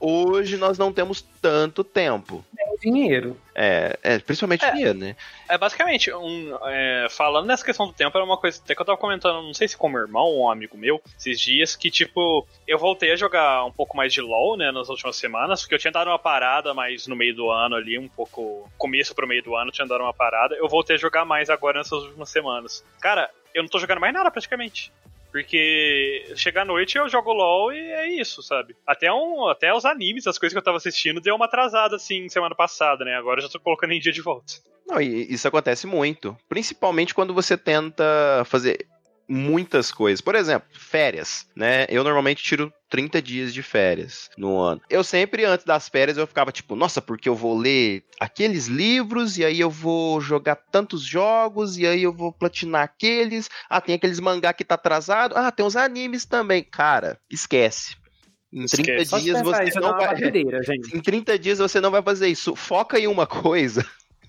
[0.00, 2.44] Hoje nós não temos tanto tempo.
[2.58, 3.36] É dinheiro.
[3.54, 4.70] É, é principalmente É.
[4.72, 5.16] dinheiro, né?
[5.48, 8.86] É basicamente, um, é, falando nessa questão do tempo, era uma coisa até que eu
[8.86, 11.90] tava comentando, não sei se com meu irmão ou um amigo meu, esses dias, que
[11.90, 15.74] tipo, eu voltei a jogar um pouco mais de LoL, né, nas últimas semanas, porque
[15.74, 19.26] eu tinha dado uma parada, mas no meio do ano ali, um pouco, começo pro
[19.26, 22.28] meio do ano, tinha dado uma parada, eu voltei a jogar mais agora nessas últimas
[22.30, 22.84] semanas.
[23.00, 24.92] Cara, eu não tô jogando mais nada praticamente.
[25.30, 28.74] Porque chega à noite eu jogo LOL e é isso, sabe?
[28.86, 32.28] Até, um, até os animes, as coisas que eu tava assistindo, deu uma atrasada, assim,
[32.28, 33.14] semana passada, né?
[33.14, 34.54] Agora eu já tô colocando em dia de volta.
[34.86, 36.36] Não, e isso acontece muito.
[36.48, 38.86] Principalmente quando você tenta fazer
[39.28, 40.20] muitas coisas.
[40.20, 41.86] Por exemplo, férias, né?
[41.88, 44.80] Eu normalmente tiro 30 dias de férias no ano.
[44.88, 49.36] Eu sempre, antes das férias, eu ficava tipo, nossa, porque eu vou ler aqueles livros,
[49.36, 53.50] e aí eu vou jogar tantos jogos, e aí eu vou platinar aqueles.
[53.68, 55.36] Ah, tem aqueles mangá que tá atrasado.
[55.36, 56.64] Ah, tem uns animes também.
[56.64, 57.96] Cara, esquece.
[58.50, 59.22] Em 30 Esquece.
[59.22, 60.14] Dias você isso, não vai.
[60.94, 62.56] Em 30 dias você não vai fazer isso.
[62.56, 63.84] Foca em uma coisa.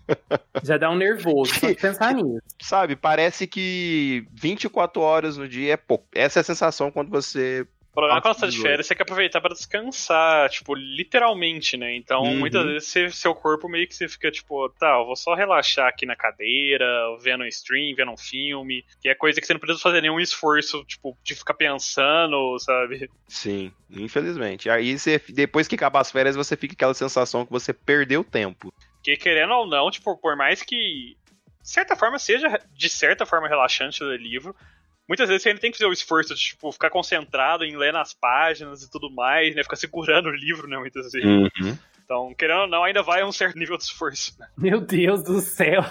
[0.63, 2.39] Já dá um nervoso, só de pensar nisso.
[2.61, 6.05] Sabe, parece que 24 horas no dia é pouco.
[6.13, 7.65] Essa é a sensação quando você.
[7.91, 8.69] O problema é quando você tá de 18.
[8.69, 11.95] férias, você quer aproveitar pra descansar, tipo, literalmente, né?
[11.95, 12.37] Então, Uhum.
[12.39, 15.87] muitas vezes você- seu corpo meio que você fica, tipo, tá, eu vou só relaxar
[15.87, 16.85] aqui na cadeira,
[17.19, 20.19] vendo um stream, vendo um filme, que é coisa que você não precisa fazer nenhum
[20.19, 23.09] esforço, tipo, de ficar pensando, sabe?
[23.27, 24.69] Sim, infelizmente.
[24.69, 28.23] Aí você, depois que acabar as férias, você fica com aquela sensação que você perdeu
[28.23, 28.71] tempo.
[29.03, 31.17] Que querendo ou não, tipo, por mais que,
[31.61, 34.55] de certa forma, seja de certa forma relaxante ler livro,
[35.07, 37.93] muitas vezes você ainda tem que fazer o esforço de, tipo, ficar concentrado em ler
[37.93, 39.63] nas páginas e tudo mais, né?
[39.63, 41.27] Ficar segurando o livro, né, muitas vezes.
[41.27, 41.77] Uhum.
[42.03, 44.33] Então, querendo ou não, ainda vai um certo nível de esforço.
[44.39, 44.47] né?
[44.57, 45.83] Meu Deus do céu.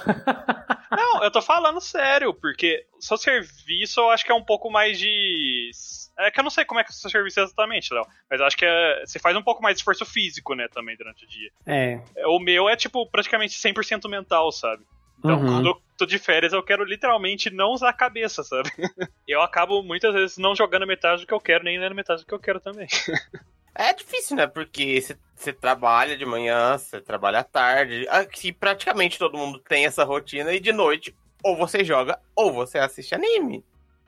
[0.91, 4.99] Não, eu tô falando sério, porque seu serviço eu acho que é um pouco mais
[4.99, 5.71] de.
[6.19, 8.05] É que eu não sei como é que é o seu serviço exatamente, Léo.
[8.31, 9.03] Mas eu acho que é...
[9.07, 11.51] você faz um pouco mais de esforço físico, né, também durante o dia.
[11.67, 12.01] É.
[12.27, 14.83] O meu é, tipo, praticamente 100% mental, sabe?
[15.19, 15.47] Então, Uhum.
[15.47, 18.71] quando eu tô de férias, eu quero literalmente não usar a cabeça, sabe?
[19.27, 22.27] eu acabo muitas vezes não jogando metade do que eu quero, nem lendo metade do
[22.27, 22.87] que eu quero também.
[23.81, 24.45] É difícil, né?
[24.49, 28.09] Porque você- você trabalha de manhã, você trabalha à tarde.
[28.09, 32.77] Aqui praticamente todo mundo tem essa rotina e de noite ou você joga ou você
[32.79, 33.65] assiste anime.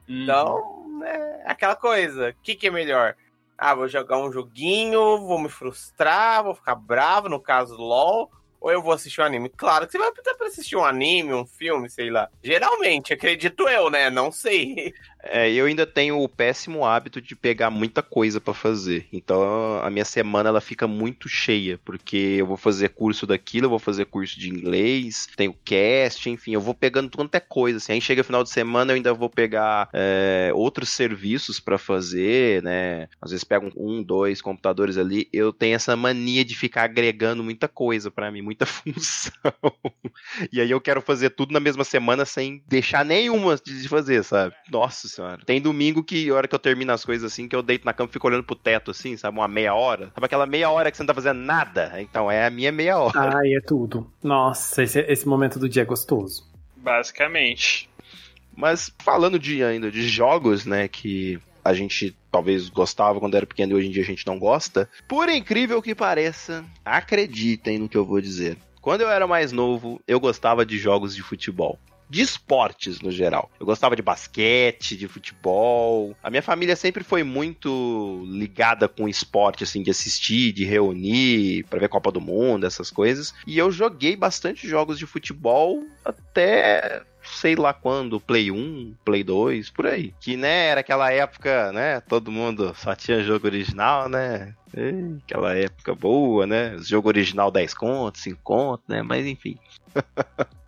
[0.07, 2.29] Então, é aquela coisa.
[2.29, 3.15] O que, que é melhor?
[3.57, 8.71] Ah, vou jogar um joguinho, vou me frustrar, vou ficar bravo, no caso LOL, ou
[8.71, 9.49] eu vou assistir um anime?
[9.49, 12.29] Claro que você vai optar pra assistir um anime, um filme, sei lá.
[12.43, 14.09] Geralmente, acredito eu, né?
[14.09, 14.93] Não sei.
[15.23, 19.07] É, eu ainda tenho o péssimo hábito de pegar muita coisa pra fazer.
[19.11, 23.69] Então a minha semana ela fica muito cheia, porque eu vou fazer curso daquilo, eu
[23.69, 27.77] vou fazer curso de inglês, tenho cast, enfim, eu vou pegando tudo quanto é coisa.
[27.77, 27.93] Assim.
[27.93, 33.07] Aí chega final de semana eu ainda vou pegar é, outros serviços pra fazer, né?
[33.21, 35.29] Às vezes pego um, dois computadores ali.
[35.31, 39.31] Eu tenho essa mania de ficar agregando muita coisa pra mim, muita função.
[40.51, 44.55] e aí eu quero fazer tudo na mesma semana sem deixar nenhuma de fazer, sabe?
[44.71, 45.41] Nossa senhora.
[45.45, 47.93] Tem domingo que, a hora que eu termino as coisas assim, que eu deito na
[47.93, 49.37] cama e fico olhando pro teto, assim, sabe?
[49.37, 50.11] Uma meia hora.
[50.13, 51.93] Sabe aquela meia hora que você não tá fazendo nada?
[51.97, 53.37] Então, é a minha meia hora.
[53.37, 54.11] Ai, é tudo.
[54.23, 56.49] Nossa, esse, esse momento do dia é gostoso.
[56.75, 57.89] Basicamente.
[58.55, 63.73] Mas falando de ainda de jogos, né, que a gente talvez gostava quando era pequeno
[63.73, 64.89] e hoje em dia a gente não gosta.
[65.07, 68.57] Por incrível que pareça, acreditem no que eu vou dizer.
[68.81, 71.77] Quando eu era mais novo, eu gostava de jogos de futebol.
[72.11, 73.49] De esportes no geral.
[73.57, 76.13] Eu gostava de basquete, de futebol.
[76.21, 81.79] A minha família sempre foi muito ligada com esporte, assim, de assistir, de reunir, pra
[81.79, 83.33] ver Copa do Mundo, essas coisas.
[83.47, 89.69] E eu joguei bastante jogos de futebol até sei lá quando, Play 1, Play 2,
[89.69, 90.13] por aí.
[90.19, 94.53] Que, né, era aquela época, né, todo mundo só tinha jogo original, né?
[95.23, 96.77] Aquela época boa, né?
[96.79, 99.01] Jogo original 10 contos, 5 contos, né?
[99.01, 99.57] Mas enfim.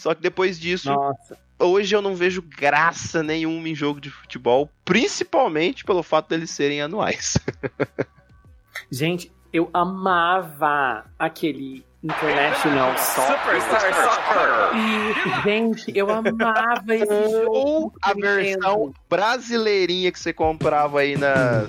[0.00, 1.38] Só que depois disso, Nossa.
[1.58, 6.80] hoje eu não vejo graça nenhuma em jogo de futebol, principalmente pelo fato deles serem
[6.80, 7.36] anuais.
[8.90, 13.60] Gente, eu amava aquele International Soccer.
[13.60, 14.70] Superstar Soccer.
[14.74, 17.50] E, gente, eu amava esse jogo.
[17.50, 21.68] Ou a versão brasileirinha que você comprava aí nas.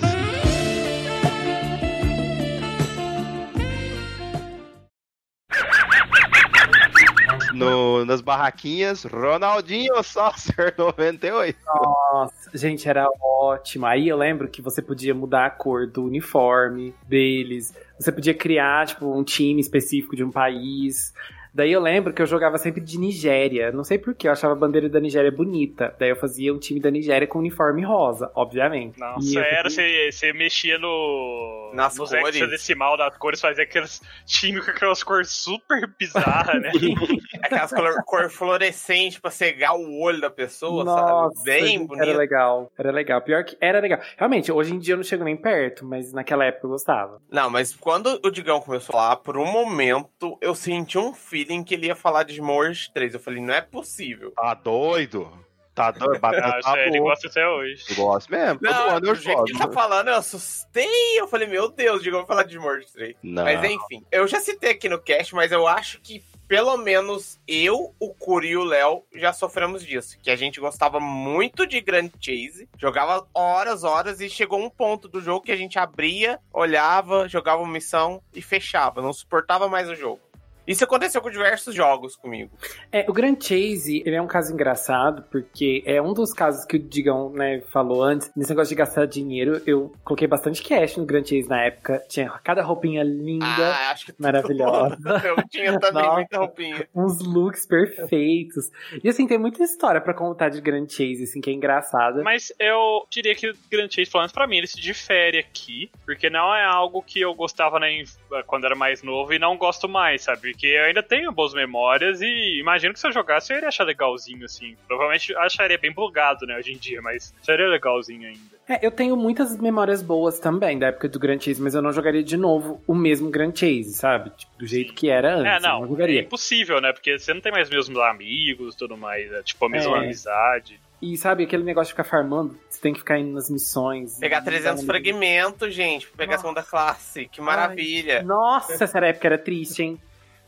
[7.53, 11.57] No, nas barraquinhas, Ronaldinho Saucer 98.
[11.65, 13.85] Nossa, gente, era ótimo.
[13.85, 17.73] Aí eu lembro que você podia mudar a cor do uniforme deles.
[17.99, 21.13] Você podia criar, tipo, um time específico de um país.
[21.53, 23.71] Daí eu lembro que eu jogava sempre de Nigéria.
[23.71, 25.95] Não sei porquê, eu achava a bandeira da Nigéria bonita.
[25.99, 28.99] Daí eu fazia um time da Nigéria com uniforme rosa, obviamente.
[28.99, 31.71] Nossa, E era, você, você mexia no.
[31.73, 32.35] Nas nos cores.
[32.35, 36.71] hexadecimal das cores, fazia aqueles times com aquelas cores super bizarras, né?
[37.41, 41.43] Aquelas cor, cor fluorescente pra cegar o olho da pessoa, Nossa, sabe?
[41.43, 42.03] Bem bonito.
[42.07, 43.21] Era legal, era legal.
[43.21, 43.99] Pior que era legal.
[44.17, 47.21] Realmente, hoje em dia eu não chego nem perto, mas naquela época eu gostava.
[47.31, 51.13] Não, mas quando o Digão começou falar, por um momento eu senti um
[51.45, 53.13] feeling que ele ia falar de Morge 3.
[53.13, 54.31] Eu falei, não é possível.
[54.31, 55.31] Tá doido?
[55.73, 56.19] Tá doido?
[56.19, 57.83] Batata Acho tá ele gosta até hoje.
[57.89, 58.59] Eu gosto mesmo.
[58.59, 59.43] Todo Não, ano eu jogo.
[59.45, 61.19] que ele tá falando, eu assustei.
[61.19, 63.15] Eu falei, meu Deus, Digão vai falar de Morge 3.
[63.23, 63.43] Não.
[63.43, 67.95] Mas enfim, eu já citei aqui no cast, mas eu acho que pelo menos eu,
[67.97, 70.17] o Curi e o Léo já sofremos disso.
[70.21, 75.07] Que a gente gostava muito de Grand Chase, jogava horas, horas, e chegou um ponto
[75.07, 79.01] do jogo que a gente abria, olhava, jogava uma missão e fechava.
[79.01, 80.19] Não suportava mais o jogo.
[80.67, 82.51] Isso aconteceu com diversos jogos comigo.
[82.91, 86.75] É, o Grand Chase, ele é um caso engraçado, porque é um dos casos que
[86.75, 91.05] o Digão, né, falou antes, nesse negócio de gastar dinheiro, eu coloquei bastante cash no
[91.05, 94.97] Grand Chase na época, tinha cada roupinha linda, Ah, acho que maravilhosa.
[95.25, 96.15] eu tinha também Nossa.
[96.15, 96.87] muita roupinha.
[96.95, 98.71] uns looks perfeitos.
[99.03, 102.21] E assim, tem muita história pra contar de Grand Chase, assim, que é engraçada.
[102.23, 105.89] Mas eu diria que o Grand Chase, pelo menos pra mim, ele se difere aqui,
[106.05, 108.15] porque não é algo que eu gostava na inf-
[108.47, 110.50] quando era mais novo e não gosto mais, sabe?
[110.51, 113.83] Porque eu ainda tenho boas memórias e imagino que se eu jogasse eu iria achar
[113.83, 114.75] legalzinho, assim.
[114.87, 118.51] Provavelmente acharia bem bugado, né, hoje em dia, mas seria legalzinho ainda.
[118.69, 121.91] É, eu tenho muitas memórias boas também da época do Grand Chase, mas eu não
[121.91, 124.29] jogaria de novo o mesmo Grand Chase, sabe?
[124.31, 125.51] Tipo, do jeito que era antes.
[125.51, 126.21] É, eu não, não é jogaria.
[126.21, 126.93] impossível, né?
[126.93, 129.99] Porque você não tem mais mesmos amigos e tudo mais, é, tipo, a mesma É.
[130.05, 130.79] amizade.
[131.01, 134.19] E sabe, aquele negócio de ficar farmando, você tem que ficar indo nas missões.
[134.19, 136.41] Pegar e- 300 fragmentos, gente, pra pegar a Nossa.
[136.47, 137.25] segunda classe.
[137.27, 138.21] Que maravilha.
[138.23, 139.99] Nossa, essa época era triste, hein?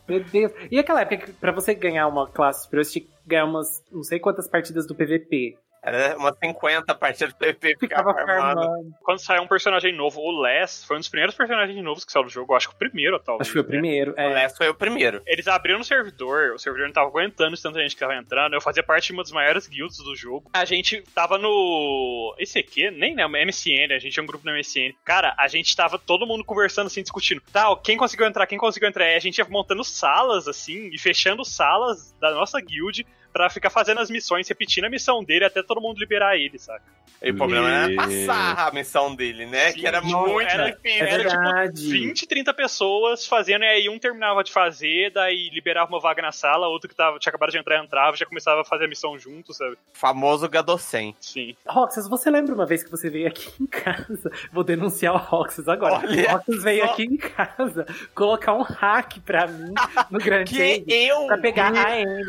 [0.08, 0.52] Meu Deus.
[0.70, 3.82] E aquela época que pra você ganhar uma classe superior, você tinha que ganhar umas
[3.90, 5.56] não sei quantas partidas do PVP.
[5.84, 8.94] Era umas 50 partidas do PP Ficava farmando.
[9.02, 12.24] Quando saiu um personagem novo, o Les foi um dos primeiros personagens novos que saiu
[12.24, 13.42] do jogo, acho que o primeiro, talvez.
[13.42, 13.68] Acho que foi o né?
[13.68, 14.12] primeiro.
[14.12, 14.34] O É.
[14.34, 15.22] Last foi o primeiro.
[15.26, 18.54] Eles abriram o servidor, o servidor não tava aguentando tanta gente que tava entrando.
[18.54, 20.50] Eu fazia parte de uma das maiores guilds do jogo.
[20.54, 22.34] A gente tava no.
[22.38, 24.94] Esse aqui, nem né, MSN, a gente tinha um grupo no MSN.
[25.04, 27.42] Cara, a gente tava todo mundo conversando assim, discutindo.
[27.52, 29.06] Tá, quem conseguiu entrar, quem conseguiu entrar.
[29.06, 33.68] E a gente ia montando salas assim e fechando salas da nossa guild pra ficar
[33.68, 36.84] fazendo as missões, repetindo a missão dele até todo mundo liberar ele, saca?
[37.22, 39.70] E o problema era passar a missão dele, né?
[39.72, 41.04] Sim, que era tipo, muito era- difícil.
[41.06, 41.90] É Era tipo verdade.
[41.90, 46.32] 20, 30 pessoas fazendo, e aí um terminava de fazer, daí liberava uma vaga na
[46.32, 49.18] sala, outro que tava, tinha acabado de entrar entrava, já começava a fazer a missão
[49.18, 49.76] junto, sabe?
[49.94, 51.16] Famoso Gadocem.
[51.18, 51.56] Sim.
[51.66, 54.30] Roxas, você lembra uma vez que você veio aqui em casa?
[54.52, 55.94] Vou denunciar o Roxas agora.
[56.06, 56.92] Olha o Roxas veio só.
[56.92, 59.72] aqui em casa colocar um hack pra mim
[60.10, 61.26] no Grand Que Theft eu.
[61.26, 62.22] pra pegar a M.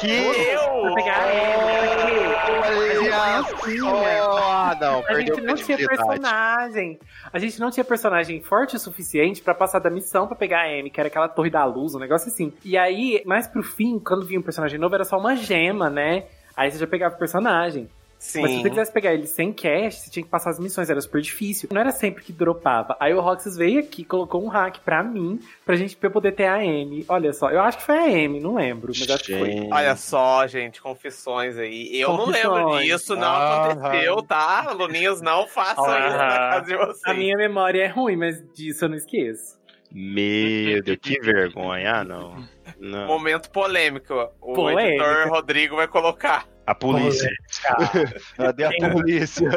[0.00, 0.06] Que
[0.38, 0.94] eu.
[0.94, 2.18] Pegar a M.
[3.12, 4.38] Olha Porque só!
[4.38, 6.98] Ah, não, a perdeu gente não tinha personagem.
[7.32, 10.70] A gente não tinha personagem forte o suficiente pra passar da missão pra pegar a
[10.70, 12.52] M, que era aquela torre da luz, um negócio assim.
[12.64, 16.24] E aí, mais pro fim, quando vinha um personagem novo, era só uma gema, né?
[16.56, 17.88] Aí você já pegava o personagem.
[18.18, 18.42] Sim.
[18.42, 21.00] Mas se você quisesse pegar ele sem cash, você tinha que passar as missões, era
[21.00, 21.68] super difícil.
[21.72, 22.96] Não era sempre que dropava.
[22.98, 26.32] Aí o Roxas veio aqui, colocou um hack pra mim, pra gente pra eu poder
[26.32, 27.04] ter a M.
[27.08, 29.68] Olha só, eu acho que foi a M, não lembro, mas acho que foi.
[29.72, 31.88] Olha só, gente, confissões aí.
[32.00, 32.86] Eu não lembro Confissões.
[32.86, 33.70] disso, não Aham.
[33.72, 34.64] aconteceu, tá?
[34.68, 37.02] Aluninhos, não façam isso na casa de vocês.
[37.04, 39.56] A minha memória é ruim, mas disso eu não esqueço.
[39.90, 41.92] Meu Deus, que vergonha.
[42.00, 42.44] Ah, não.
[42.78, 43.06] não.
[43.06, 44.12] Momento polêmico.
[44.40, 45.02] O Polêmico.
[45.02, 46.46] editor Rodrigo vai colocar.
[46.66, 47.30] A polícia.
[48.36, 49.50] Cadê a polícia?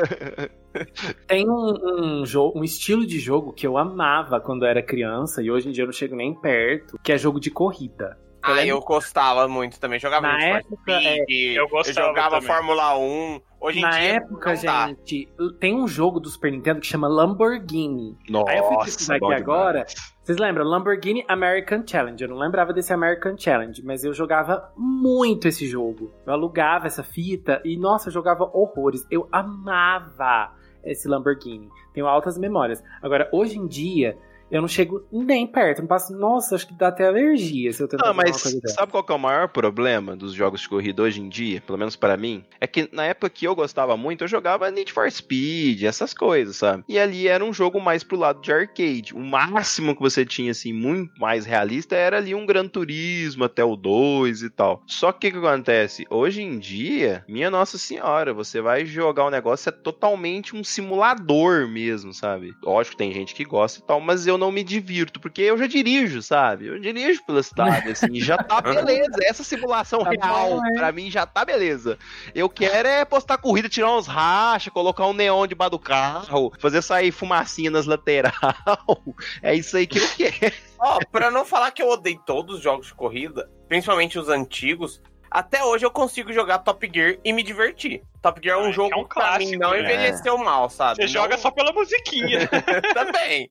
[1.28, 5.42] Tem um, um, jogo, um estilo de jogo que eu amava quando eu era criança,
[5.42, 8.18] e hoje em dia eu não chego nem perto, que é jogo de corrida.
[8.44, 10.00] Ah, lembro- eu gostava muito também.
[10.00, 12.48] Jogava Na for época, é, eu gostava jogava também.
[12.48, 13.42] Fórmula 1.
[13.60, 18.18] Hoje em Na dia, época, gente, tem um jogo do Super Nintendo que chama Lamborghini.
[18.48, 19.86] Aí eu fui pesquisar Nossa, aqui bom agora.
[20.24, 20.64] Vocês lembram?
[20.64, 22.24] Lamborghini American Challenge.
[22.24, 26.14] Eu não lembrava desse American Challenge, mas eu jogava muito esse jogo.
[26.28, 29.04] Eu alugava essa fita e, nossa, eu jogava horrores.
[29.10, 30.54] Eu amava
[30.84, 31.70] esse Lamborghini.
[31.92, 32.84] Tenho altas memórias.
[33.02, 34.16] Agora, hoje em dia,
[34.52, 35.80] eu não chego nem perto.
[35.80, 36.14] Não passo.
[36.14, 39.12] Nossa, acho que dá até alergia se eu tentar Não, fazer mas sabe qual que
[39.12, 41.62] é o maior problema dos jogos de corrida hoje em dia?
[41.62, 42.44] Pelo menos pra mim?
[42.60, 46.58] É que na época que eu gostava muito, eu jogava Need for Speed, essas coisas,
[46.58, 46.84] sabe?
[46.90, 49.14] E ali era um jogo mais pro lado de arcade.
[49.16, 53.64] O máximo que você tinha, assim, muito mais realista era ali um Gran Turismo até
[53.64, 54.84] o 2 e tal.
[54.86, 56.06] Só que o que acontece?
[56.10, 61.68] Hoje em dia, minha Nossa Senhora, você vai jogar um negócio, é totalmente um simulador
[61.70, 62.54] mesmo, sabe?
[62.64, 65.68] Lógico, tem gente que gosta e tal, mas eu não me divirto, porque eu já
[65.68, 66.68] dirijo, sabe?
[66.68, 69.18] Eu dirijo pela cidade, assim, já tá beleza.
[69.24, 70.74] Essa simulação Tá real, bom, é.
[70.74, 71.98] pra mim, já tá beleza.
[72.36, 76.82] Eu quero é postar corrida, tirar uns rachas, colocar um neon debaixo do carro, fazer
[76.82, 78.36] sair fumacinha nas laterais.
[79.42, 80.54] É isso aí que eu quero.
[80.80, 85.02] Ó, pra não falar que eu odeio todos os jogos de corrida, principalmente os antigos,
[85.30, 88.02] até hoje eu consigo jogar Top Gear e me divertir.
[88.22, 89.80] Top Gear é um É, jogo é um que pra mim clássico, não né?
[89.82, 90.96] envelheceu mal, sabe?
[90.98, 92.50] Você Não- joga só pela musiquinha.
[92.94, 93.50] também.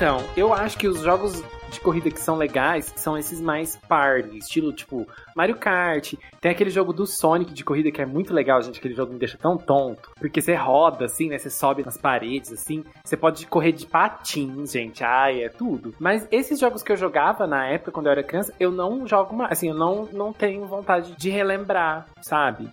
[0.00, 4.38] Então, eu acho que os jogos de corrida que são legais são esses mais party,
[4.38, 6.14] estilo tipo Mario Kart.
[6.40, 8.78] Tem aquele jogo do Sonic de corrida que é muito legal, gente.
[8.78, 10.10] Aquele jogo me deixa tão tonto.
[10.18, 11.36] Porque você roda assim, né?
[11.36, 12.82] Você sobe nas paredes assim.
[13.04, 15.04] Você pode correr de patins, gente.
[15.04, 15.94] Ai, é tudo.
[15.98, 19.36] Mas esses jogos que eu jogava na época, quando eu era criança, eu não jogo
[19.36, 19.52] mais.
[19.52, 22.70] Assim, eu não, não tenho vontade de relembrar, sabe?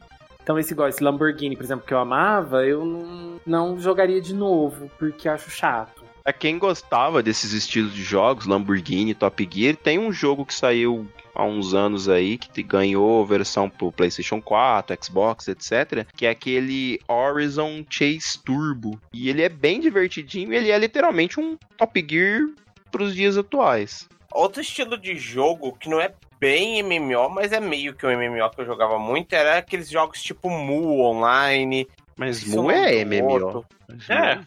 [0.48, 4.34] Então, esse igual esse Lamborghini, por exemplo, que eu amava, eu não, não jogaria de
[4.34, 6.06] novo, porque acho chato.
[6.24, 11.06] Pra quem gostava desses estilos de jogos, Lamborghini, Top Gear, tem um jogo que saiu
[11.36, 16.98] há uns anos aí, que ganhou versão pro PlayStation 4, Xbox, etc., que é aquele
[17.10, 18.98] Horizon Chase Turbo.
[19.12, 22.48] E ele é bem divertidinho, ele é literalmente um Top Gear
[22.90, 24.08] pros dias atuais.
[24.32, 28.50] Outro estilo de jogo que não é bem MMO, mas é meio que um MMO
[28.52, 31.88] que eu jogava muito, era aqueles jogos tipo Mu Online.
[32.16, 33.30] Mas Mu é MMO.
[33.30, 33.66] outro.
[34.10, 34.40] É.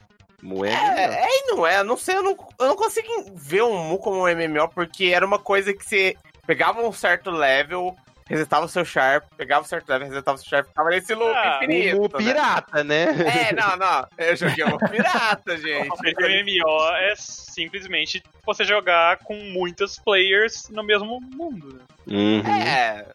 [0.43, 0.73] Mu é.
[0.73, 3.77] É, é e não é, eu não sei, eu não, eu não consigo ver um
[3.77, 6.17] Mu como um MMO, porque era uma coisa que você
[6.47, 7.95] pegava um certo level,
[8.31, 11.35] resetava o seu Sharp, pegava um certo level, resetava o seu Sharp, ficava nesse loop
[11.37, 11.97] Ah, infinito.
[11.97, 12.09] Mu né?
[12.17, 13.05] pirata, né?
[13.51, 15.89] É, não, não, eu joguei um pirata, gente.
[15.89, 21.81] O MMO é simplesmente você jogar com muitos players no mesmo mundo, né?
[22.07, 22.41] Uhum.
[22.47, 23.07] É,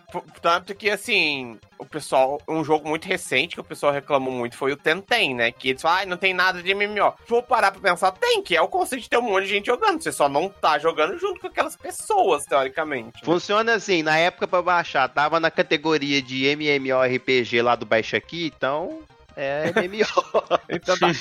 [0.42, 4.72] tanto que assim, o pessoal, um jogo muito recente que o pessoal reclamou muito foi
[4.72, 5.52] o Tentem, né?
[5.52, 7.14] Que eles falam, ah, não tem nada de MMO.
[7.28, 9.66] Vou parar pra pensar, tem, que é o conceito de ter um monte de gente
[9.66, 10.02] jogando.
[10.02, 13.24] Você só não tá jogando junto com aquelas pessoas, teoricamente.
[13.24, 18.52] Funciona assim, na época pra baixar, tava na categoria de MMORPG lá do Baixa Aqui,
[18.56, 19.02] então
[19.36, 20.06] é MMO.
[20.70, 21.12] Então tá.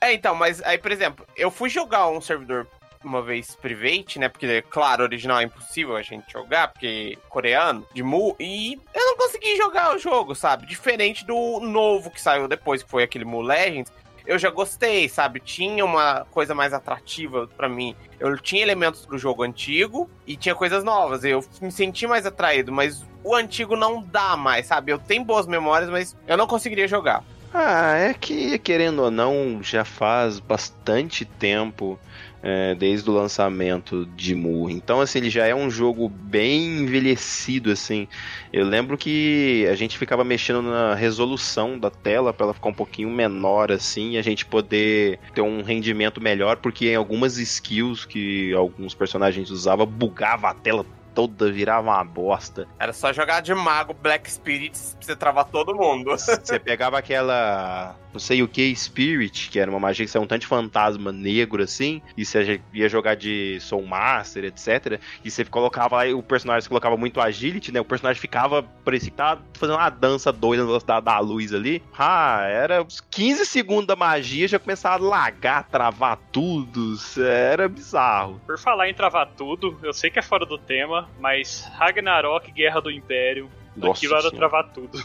[0.00, 2.66] É, então, mas aí, por exemplo, eu fui jogar um servidor
[3.04, 4.28] uma vez private, né?
[4.28, 9.06] Porque, claro, original é impossível a gente jogar, porque é coreano, de Mu, e eu
[9.06, 10.66] não consegui jogar o jogo, sabe?
[10.66, 13.92] Diferente do novo que saiu depois, que foi aquele Mu Legends.
[14.26, 15.40] Eu já gostei, sabe?
[15.40, 17.96] Tinha uma coisa mais atrativa pra mim.
[18.18, 21.24] Eu tinha elementos do jogo antigo e tinha coisas novas.
[21.24, 24.92] Eu me senti mais atraído, mas o antigo não dá mais, sabe?
[24.92, 27.24] Eu tenho boas memórias, mas eu não conseguiria jogar.
[27.52, 32.00] Ah, é que, querendo ou não, já faz bastante tempo
[32.40, 34.70] é, desde o lançamento de Mu.
[34.70, 38.06] Então, assim, ele já é um jogo bem envelhecido, assim.
[38.52, 42.74] Eu lembro que a gente ficava mexendo na resolução da tela para ela ficar um
[42.74, 48.04] pouquinho menor, assim, e a gente poder ter um rendimento melhor, porque em algumas skills
[48.04, 50.86] que alguns personagens usavam, bugava a tela
[51.20, 52.66] toda, virava uma bosta.
[52.78, 56.10] Era só jogar de mago Black Spirits pra você travar todo mundo.
[56.16, 60.26] Você pegava aquela não sei o que, Spirit, que era uma magia que saiu um
[60.26, 65.00] tanto de fantasma negro assim, e você ia jogar de Soul Master, etc.
[65.24, 67.80] E você colocava lá, o personagem colocava muito agility, né?
[67.80, 71.82] O personagem ficava, parecia que tava fazendo uma dança doida na velocidade da luz ali.
[71.98, 76.94] Ah, era uns 15 segundos da magia, já começava a lagar, travar tudo.
[77.18, 78.40] Era bizarro.
[78.46, 82.80] Por falar em travar tudo, eu sei que é fora do tema, mas Ragnarok, Guerra
[82.80, 84.36] do Império, Nossa aquilo era Senhora.
[84.36, 84.98] travar tudo.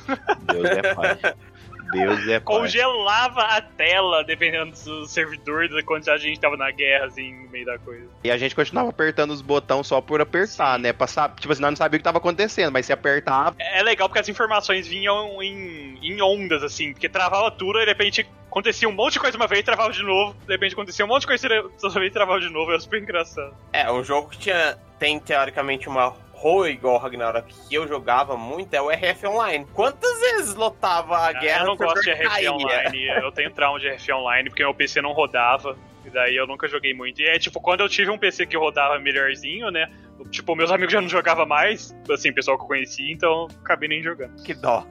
[0.51, 1.19] Deus é pai.
[1.91, 2.59] Deus é pai.
[2.59, 7.49] Congelava a tela, dependendo do servidor, da quantidade de gente tava na guerra, assim, no
[7.49, 8.07] meio da coisa.
[8.23, 10.93] E a gente continuava apertando os botões só por apertar, né?
[10.93, 13.55] Pra, tipo assim, nós não sabia o que tava acontecendo, mas se apertava.
[13.59, 17.87] É legal porque as informações vinham em, em ondas, assim, porque travava tudo e de
[17.87, 21.07] repente acontecia um monte de coisa uma vez, travava de novo, de repente acontecia um
[21.09, 21.47] monte de coisa
[21.83, 23.53] outra vez, travava de novo, era super engraçado.
[23.73, 28.73] É, um jogo que tinha, tem teoricamente uma role igual Ragnarok que eu jogava muito
[28.73, 29.65] é o RF Online.
[29.73, 31.63] Quantas vezes lotava a guerra?
[31.63, 32.51] eu não gosto de RF caía?
[32.51, 35.77] Online, eu tenho trauma de RF Online porque meu PC não rodava.
[36.05, 37.21] E daí eu nunca joguei muito.
[37.21, 39.89] E é tipo, quando eu tive um PC que rodava melhorzinho, né?
[40.29, 44.03] Tipo, meus amigos já não jogavam mais, assim, pessoal que eu conhecia, então acabei nem
[44.03, 44.41] jogando.
[44.43, 44.85] Que dó.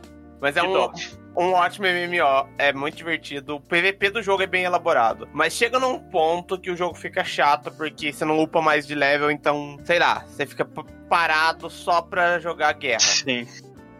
[0.44, 0.92] Mas é Que um, dó.
[1.38, 3.56] um ótimo MMO, é muito divertido.
[3.56, 5.26] O PVP do jogo é bem elaborado.
[5.32, 8.94] Mas chega num ponto que o jogo fica chato, porque você não upa mais de
[8.94, 10.66] level, então, sei lá, você fica
[11.08, 13.00] parado só pra jogar guerra.
[13.00, 13.48] Sim.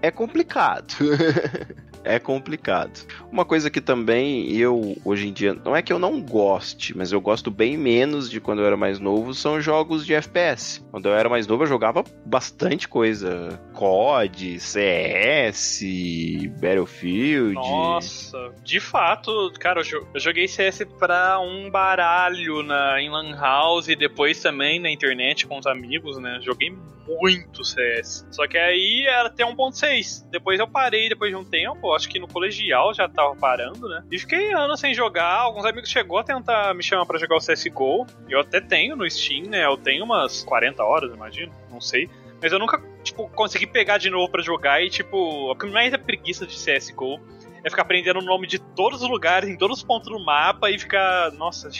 [0.02, 0.94] É complicado.
[2.04, 3.00] é complicado.
[3.32, 7.10] Uma coisa que também eu, hoje em dia, não é que eu não goste, mas
[7.12, 10.84] eu gosto bem menos de quando eu era mais novo, são jogos de FPS.
[10.90, 13.58] Quando eu era mais novo, eu jogava bastante coisa.
[13.72, 15.82] COD, CS,
[16.60, 17.54] Battlefield.
[17.54, 23.36] Nossa, de fato, cara, eu jo- eu joguei CS pra um baralho na, em Lan
[23.36, 26.38] House e depois também na internet com os amigos, né?
[26.42, 26.72] Joguei
[27.06, 28.26] muito CS.
[28.30, 30.28] Só que aí era até 1.6.
[30.30, 34.02] Depois eu parei depois de um tempo, acho que no colegial já tava parando, né?
[34.10, 35.40] E fiquei anos sem jogar.
[35.40, 38.06] Alguns amigos chegou a tentar me chamar pra jogar o CSGO.
[38.28, 39.64] Eu até tenho no Steam, né?
[39.64, 42.08] Eu tenho umas 40 horas, imagino, não sei.
[42.42, 45.98] Mas eu nunca, tipo, consegui pegar de novo pra jogar e, tipo, que mais é
[45.98, 47.18] preguiça de CSGO
[47.64, 50.70] é ficar aprendendo o nome de todos os lugares, em todos os pontos do mapa
[50.70, 51.32] e ficar.
[51.32, 51.70] Nossa,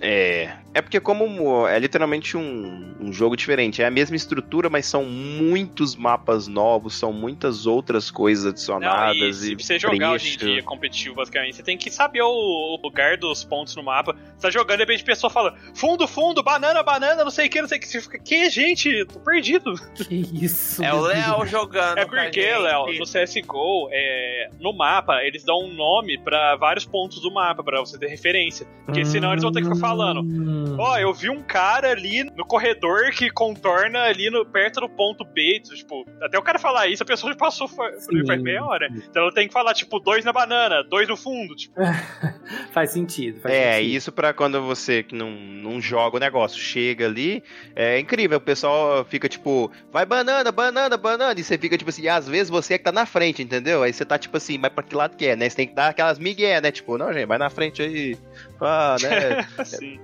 [0.00, 0.56] É.
[0.72, 5.04] É porque como é literalmente um, um jogo diferente, é a mesma estrutura, mas são
[5.04, 10.34] muitos mapas novos, são muitas outras coisas Não, adicionadas e e, se você jogar hoje
[10.34, 14.16] em dia competitivo, basicamente, você tem que saber o, o lugar dos pontos no mapa.
[14.36, 17.48] Você tá jogando e de repente a pessoa fala: fundo, fundo, banana, banana, não sei
[17.48, 17.88] o que, não sei o que.
[17.88, 19.04] Você fica, que, gente?
[19.06, 19.74] Tô perdido.
[19.94, 20.82] Que isso?
[20.84, 21.00] É o.
[21.10, 21.98] Léo jogando.
[21.98, 22.40] É porque.
[22.40, 27.64] Léo, no CSGO, é, no mapa, eles dão um nome pra vários pontos do mapa,
[27.64, 28.66] pra você ter referência.
[28.84, 30.20] Porque senão eles vão ter que ficar falando.
[30.22, 30.76] Hum.
[30.78, 35.24] Ó, eu vi um cara ali no corredor que contorna ali no, perto do ponto
[35.24, 35.60] B.
[35.60, 37.90] Tipo, até o cara falar isso, a pessoa já passou por
[38.26, 38.88] faz meia hora.
[39.08, 41.54] Então eu tenho que falar, tipo, dois na banana, dois no fundo.
[41.54, 41.74] Tipo,
[42.72, 43.40] Faz sentido.
[43.40, 43.92] Faz É, sentido.
[43.94, 47.42] isso pra quando você que não, não joga o negócio, chega ali,
[47.74, 52.08] é incrível, o pessoal fica tipo, vai banana, banana, banana, e você fica tipo assim,
[52.08, 53.82] às vezes você é que tá na frente, entendeu?
[53.82, 55.48] Aí você tá tipo assim, mas pra que lado que é, né?
[55.48, 56.70] Você tem que dar aquelas migué, né?
[56.70, 58.16] Tipo, não, gente, vai na frente aí,
[58.60, 59.46] ah, né?
[59.86, 60.00] assim.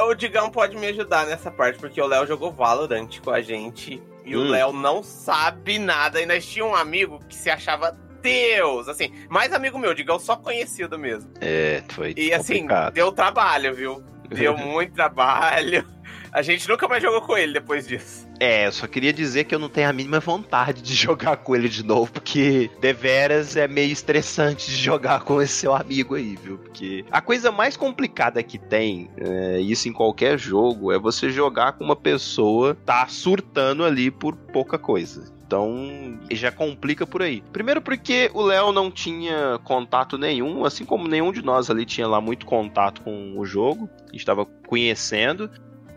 [0.00, 4.00] O Digão pode me ajudar nessa parte, porque o Léo jogou Valorant com a gente.
[4.24, 4.50] E o Hum.
[4.50, 6.20] Léo não sabe nada.
[6.20, 7.90] E nós tínhamos um amigo que se achava
[8.22, 8.86] Deus.
[8.88, 11.28] Assim, mais amigo meu, Digão só conhecido mesmo.
[11.40, 12.92] É, foi E assim, complicado.
[12.94, 14.04] deu trabalho, viu?
[14.28, 15.84] Deu muito trabalho.
[16.32, 18.26] A gente nunca mais jogou com ele depois disso.
[18.40, 21.68] É, só queria dizer que eu não tenho a mínima vontade de jogar com ele
[21.68, 26.56] de novo, porque deveras é meio estressante de jogar com esse seu amigo aí, viu?
[26.56, 31.72] Porque a coisa mais complicada que tem, é, isso em qualquer jogo, é você jogar
[31.72, 35.30] com uma pessoa tá surtando ali por pouca coisa.
[35.46, 37.42] Então, já complica por aí.
[37.52, 42.08] Primeiro porque o Léo não tinha contato nenhum, assim como nenhum de nós ali tinha
[42.08, 43.90] lá muito contato com o jogo.
[44.08, 45.50] A gente tava conhecendo.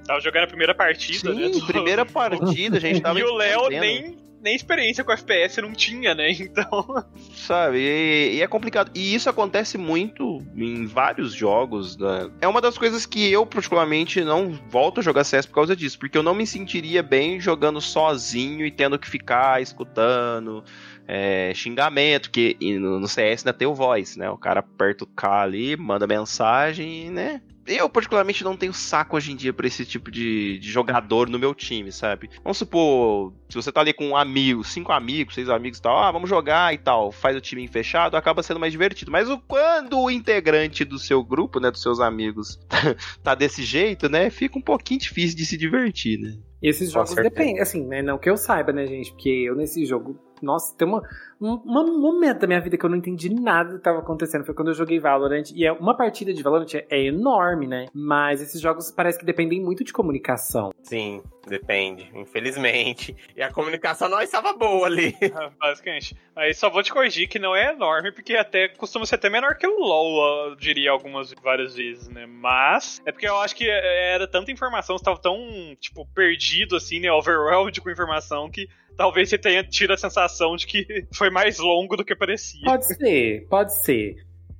[0.05, 1.49] Tava jogando a primeira partida, Sim, né?
[1.49, 5.73] do- primeira partida, a gente tava E o Léo nem, nem experiência com FPS não
[5.73, 6.29] tinha, né?
[6.39, 7.03] Então.
[7.35, 8.91] Sabe, e, e é complicado.
[8.93, 11.97] E isso acontece muito em vários jogos.
[11.97, 12.29] né?
[12.41, 15.97] É uma das coisas que eu, particularmente, não volto a jogar CS por causa disso.
[15.99, 20.63] Porque eu não me sentiria bem jogando sozinho e tendo que ficar escutando
[21.07, 22.29] é, xingamento.
[22.31, 24.29] Que no, no CS ainda tem o voice, né?
[24.29, 27.41] O cara aperta o K ali, manda mensagem, né?
[27.67, 31.39] Eu, particularmente, não tenho saco hoje em dia pra esse tipo de, de jogador no
[31.39, 32.29] meu time, sabe?
[32.43, 35.97] Vamos supor, se você tá ali com um amigo, cinco amigos, seis amigos e tal,
[35.97, 39.11] ah, vamos jogar e tal, faz o time fechado, acaba sendo mais divertido.
[39.11, 42.59] Mas o, quando o integrante do seu grupo, né, dos seus amigos,
[43.23, 46.37] tá desse jeito, né, fica um pouquinho difícil de se divertir, né?
[46.61, 48.01] E esses jogos dependem, assim, né?
[48.01, 49.11] Não que eu saiba, né, gente?
[49.11, 50.19] Porque eu nesse jogo.
[50.41, 51.01] Nossa, tem uma,
[51.39, 54.45] um, um momento da minha vida que eu não entendi nada do que tava acontecendo.
[54.45, 55.51] Foi quando eu joguei Valorant.
[55.53, 57.87] E é uma partida de Valorant é, é enorme, né?
[57.93, 60.73] Mas esses jogos parece que dependem muito de comunicação.
[60.83, 63.15] Sim, depende, infelizmente.
[63.35, 65.15] E a comunicação não estava boa ali.
[65.59, 66.17] Basicamente.
[66.35, 69.55] Aí só vou te corrigir que não é enorme, porque até costuma ser até menor
[69.55, 72.25] que o LoL, eu diria algumas várias vezes, né?
[72.25, 75.37] Mas é porque eu acho que era tanta informação, você tava tão,
[75.79, 77.11] tipo, perdido assim, né?
[77.11, 78.67] Overwhelmed com informação que
[78.97, 82.63] talvez você tenha tido a sensação de que foi mais longo do que parecia.
[82.63, 84.15] Pode ser, pode ser.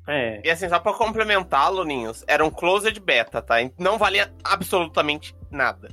[0.08, 0.42] É.
[0.44, 3.56] E assim, só pra complementar, Luninhos, era um closed beta, tá?
[3.78, 5.90] Não valia absolutamente nada.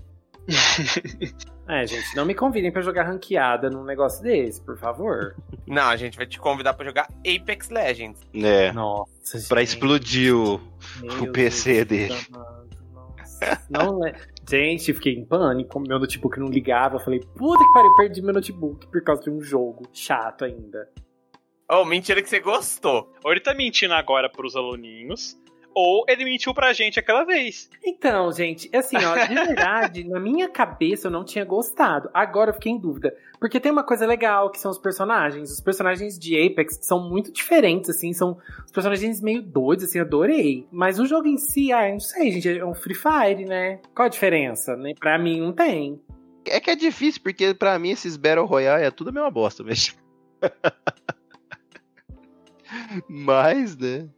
[1.68, 5.36] É, gente, não me convidem pra jogar ranqueada num negócio desse, por favor.
[5.64, 8.20] Não, a gente vai te convidar pra jogar Apex Legends.
[8.34, 9.48] É, Nossa, gente.
[9.48, 10.60] pra explodir o,
[11.00, 12.26] Meu o PC Deus dele.
[13.70, 14.12] Não é.
[14.48, 15.80] Gente, fiquei em pânico.
[15.80, 16.96] Meu notebook não ligava.
[16.96, 20.88] Eu falei, puta que pariu, perdi meu notebook por causa de um jogo chato ainda.
[21.70, 23.10] Oh, mentira que você gostou.
[23.24, 25.38] Ou ele tá mentindo agora pros aluninhos,
[25.74, 27.68] ou ele mentiu pra gente aquela vez.
[27.84, 32.10] Então, gente, assim, ó, de verdade, na minha cabeça eu não tinha gostado.
[32.12, 33.16] Agora eu fiquei em dúvida.
[33.38, 35.50] Porque tem uma coisa legal que são os personagens.
[35.50, 40.66] Os personagens de Apex são muito diferentes, assim, são os personagens meio doidos, assim, adorei.
[40.70, 43.80] Mas o jogo em si, ah, não sei, gente, é um Free Fire, né?
[43.94, 44.76] Qual a diferença?
[44.76, 44.92] Né?
[44.98, 46.00] Pra mim não tem.
[46.46, 49.62] É que é difícil, porque pra mim esses Battle Royale é tudo a mesma bosta
[49.64, 49.96] mesmo.
[53.08, 54.08] Mas, né?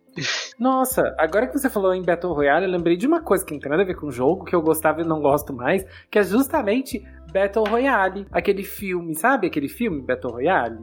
[0.59, 3.61] Nossa, agora que você falou em Battle Royale, eu lembrei de uma coisa que não
[3.61, 6.19] tem nada a ver com o jogo, que eu gostava e não gosto mais, que
[6.19, 8.27] é justamente Battle Royale.
[8.31, 10.79] Aquele filme, sabe aquele filme Battle Royale?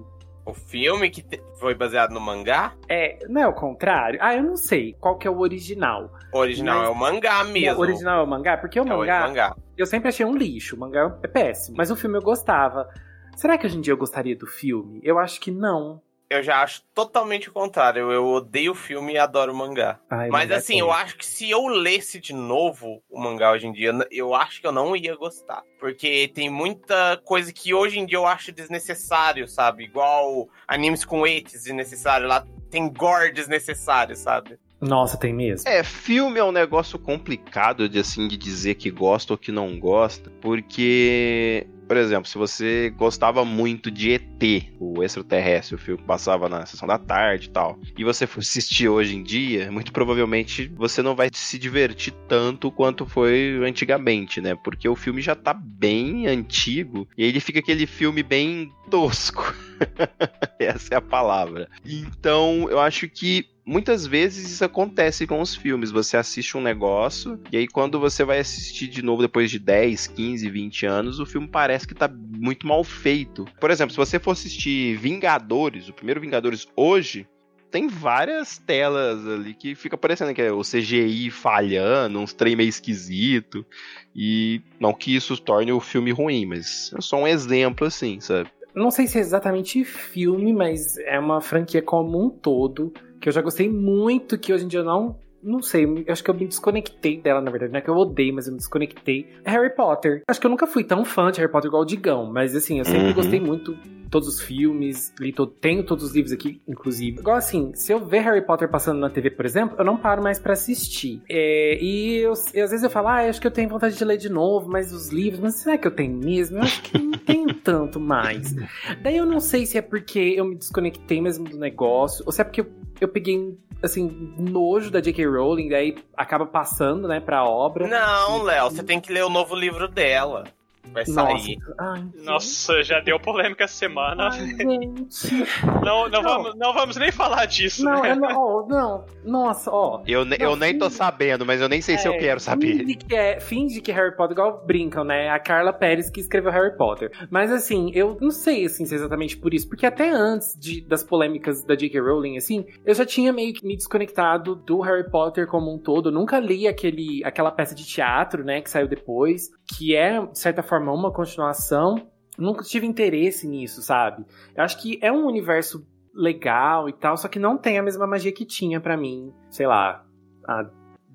[0.46, 1.24] O filme que
[1.60, 4.20] foi baseado no mangá, É, não é o contrário?
[4.22, 6.12] Ah, eu não sei qual que é o original.
[6.34, 7.78] o original Mas- é o mangá mesmo.
[7.80, 8.58] O original é o mangá?
[8.58, 9.56] Porque o é o mangá, mangá.
[9.78, 10.76] eu sempre achei um lixo.
[10.76, 11.78] O mangá é péssimo.
[11.78, 12.90] Mas o filme eu gostava.
[13.36, 15.00] Será que hoje em dia eu gostaria do filme?
[15.04, 16.02] Eu acho que não.
[16.32, 18.10] Eu já acho totalmente o contrário.
[18.10, 20.00] Eu odeio o filme e adoro o mangá.
[20.10, 20.98] Ai, Mas mangá é assim, eu tenso.
[21.00, 24.66] acho que se eu lesse de novo o mangá hoje em dia, eu acho que
[24.68, 25.62] eu não ia gostar.
[25.78, 29.84] Porque tem muita coisa que hoje em dia eu acho desnecessário, sabe?
[29.84, 32.30] Igual animes com ets desnecessário.
[32.30, 34.58] Lá tem gore desnecessário, sabe?
[34.80, 35.70] Nossa, tem mesmo.
[35.70, 39.78] É, filme é um negócio complicado de assim de dizer que gosta ou que não
[39.80, 46.08] gosta, porque, por exemplo, se você gostava muito de ET, o extraterrestre, o filme que
[46.08, 49.92] passava na sessão da tarde e tal, e você for assistir hoje em dia, muito
[49.92, 54.56] provavelmente você não vai se divertir tanto quanto foi antigamente, né?
[54.56, 59.54] Porque o filme já tá bem antigo e ele fica aquele filme bem tosco.
[60.60, 61.70] Essa é a palavra.
[61.86, 65.92] Então, eu acho que muitas vezes isso acontece com os filmes.
[65.92, 70.08] Você assiste um negócio, e aí quando você vai assistir de novo depois de 10,
[70.08, 73.46] 15, 20 anos, o filme parece que tá muito mal feito.
[73.60, 77.28] Por exemplo, se você for assistir Vingadores, o primeiro Vingadores hoje.
[77.70, 82.68] Tem várias telas ali que fica parecendo que é o CGI falhando, uns trem meio
[82.68, 83.66] esquisito.
[84.14, 88.50] E não que isso torne o filme ruim, mas é só um exemplo assim, sabe?
[88.74, 92.94] Não sei se é exatamente filme, mas é uma franquia como um todo.
[93.20, 96.24] Que eu já gostei muito, que hoje em dia eu não não sei, eu acho
[96.24, 97.72] que eu me desconectei dela, na verdade.
[97.72, 99.28] Não é que eu odeio, mas eu me desconectei.
[99.46, 100.24] Harry Potter.
[100.28, 102.80] Acho que eu nunca fui tão fã de Harry Potter igual o Digão, mas assim,
[102.80, 103.14] eu sempre Uhum.
[103.14, 103.76] gostei muito
[104.10, 107.20] todos os filmes, li to- tenho todos os livros aqui, inclusive.
[107.20, 110.22] Igual assim, se eu ver Harry Potter passando na TV, por exemplo, eu não paro
[110.22, 111.22] mais pra assistir.
[111.30, 114.04] É, e eu, eu- às vezes eu falo, ah, acho que eu tenho vontade de
[114.04, 116.58] ler de novo, mas os livros, mas será que eu tenho mesmo?
[116.58, 118.54] Eu acho que não tenho tanto mais.
[119.02, 122.42] Daí eu não sei se é porque eu me desconectei mesmo do negócio, ou se
[122.42, 122.68] é porque eu,
[123.00, 125.26] eu peguei, assim, nojo da J.K.
[125.26, 127.88] Rowling, daí acaba passando, né, pra obra.
[127.88, 130.44] Não, Léo, você tem que ler o novo livro dela.
[130.92, 131.14] Vai Nossa.
[131.44, 131.58] sair.
[131.80, 134.30] Ai, Nossa, já deu polêmica essa semana.
[134.32, 135.46] ai, gente.
[135.84, 136.24] Não, não, Não.
[136.24, 137.84] Vamos, não vamos nem falar disso.
[137.84, 138.16] Não, né?
[138.16, 139.06] não, não.
[139.24, 140.02] Nossa, ó.
[140.06, 142.80] Eu, ne- eu nem tô sabendo, mas eu nem sei se eu É, quero saber.
[142.80, 145.30] Finge que, é, finge que Harry Potter, igual brincam, né?
[145.30, 147.12] A Carla Pérez que escreveu Harry Potter.
[147.30, 149.70] Mas assim, eu não sei assim, se é exatamente por isso.
[149.70, 152.00] Porque até antes de- das polêmicas da J.K.
[152.02, 156.10] Rowling, assim, eu já tinha meio que me desconectado do Harry Potter como um todo.
[156.10, 160.38] Eu nunca li aquele, aquela peça de teatro, né, que saiu depois, que é, de
[160.38, 162.08] certa forma, uma continuação.
[162.38, 164.26] Nunca tive interesse nisso, sabe?
[164.56, 168.08] Eu acho que é um universo legal e tal, só que não tem a mesma
[168.08, 170.06] magia que tinha pra mim, sei lá,
[170.48, 170.70] há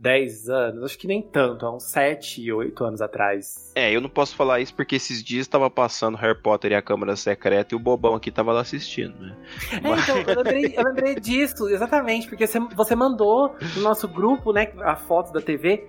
[0.06, 3.72] 10 anos, acho que nem tanto, há uns 7, 8 anos atrás.
[3.74, 6.80] É, eu não posso falar isso porque esses dias tava passando Harry Potter e a
[6.80, 9.36] Câmara Secreta e o bobão aqui tava lá assistindo, né?
[9.72, 14.52] É, então, eu lembrei, eu lembrei disso, exatamente, porque você, você mandou no nosso grupo,
[14.52, 15.88] né, a foto da TV.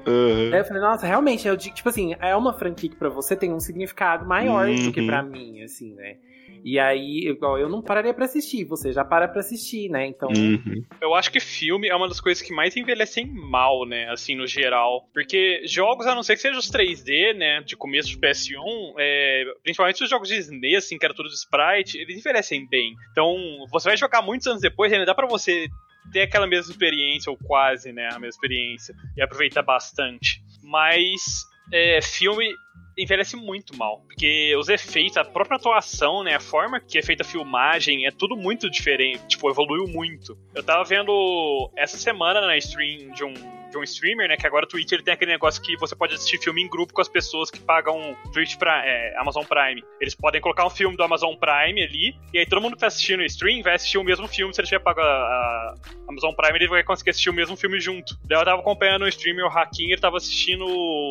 [0.51, 3.35] Aí eu falei, nossa, realmente, eu digo, tipo assim, é uma franquia que pra você
[3.35, 5.05] tem um significado maior do que Uhum.
[5.07, 6.15] pra mim, assim, né?
[6.63, 10.05] E aí, igual, eu não pararia pra assistir, você já para pra assistir, né?
[10.05, 10.83] Então, Uhum.
[11.01, 14.09] Eu acho que filme é uma das coisas que mais envelhecem mal, né?
[14.09, 15.07] Assim, no geral.
[15.13, 17.61] Porque jogos, a não ser que sejam os 3D, né?
[17.61, 21.35] De começo de PS1, é, principalmente os jogos de SNES, assim, que era tudo de
[21.35, 22.93] sprite, eles envelhecem bem.
[23.11, 23.35] Então,
[23.71, 25.67] você vai jogar muitos anos depois, ainda dá pra você
[26.11, 28.07] ter aquela mesma experiência, ou quase, né?
[28.07, 30.41] A mesma experiência, e aproveitar bastante.
[30.61, 32.53] Mas, é, filme
[32.97, 37.23] envelhece muito mal, porque os efeitos, a própria atuação, né, a forma que é feita
[37.23, 40.37] a filmagem, é tudo muito diferente, tipo, evoluiu muito.
[40.55, 43.33] Eu tava vendo essa semana na stream de um,
[43.69, 46.13] de um streamer, né, que agora o Twitch ele tem aquele negócio que você pode
[46.13, 49.83] assistir filme em grupo com as pessoas que pagam Twitch pra, é, Amazon Prime.
[49.99, 52.87] Eles podem colocar um filme do Amazon Prime ali, e aí todo mundo que tá
[52.87, 55.75] assistindo o stream vai assistir o mesmo filme, se ele tiver pago a, a
[56.07, 58.17] Amazon Prime, ele vai conseguir assistir o mesmo filme junto.
[58.25, 60.65] Daí eu tava acompanhando o streamer, o Hakim, ele tava assistindo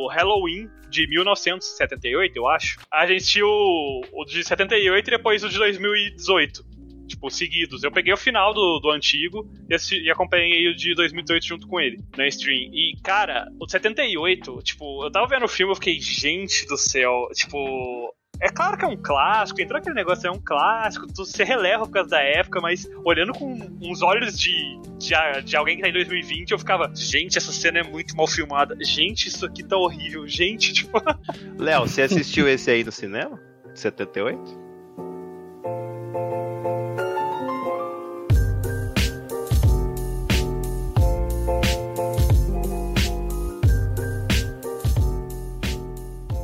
[0.09, 2.79] Halloween de 1978, eu acho.
[2.93, 6.76] A gente assistiu o de 78 e depois o de 2018.
[7.07, 7.83] Tipo, seguidos.
[7.83, 11.99] Eu peguei o final do, do antigo e, acompanhei o de 2018 junto com ele,
[12.17, 12.71] na stream.
[12.73, 16.77] E, cara, o de 78, tipo, eu tava vendo o filme e fiquei, gente do
[16.77, 18.15] céu, tipo.
[18.39, 21.87] É claro que é um clássico, entrou aquele negócio, é um clássico, tu se releva
[21.87, 23.51] por causa da época, mas olhando com
[23.81, 27.79] uns olhos de, de, de alguém que tá em 2020, eu ficava, gente, essa cena
[27.79, 31.01] é muito mal filmada, gente, isso aqui tá horrível, gente, tipo.
[31.59, 33.41] Léo, você assistiu esse aí no cinema?
[33.75, 34.66] 78?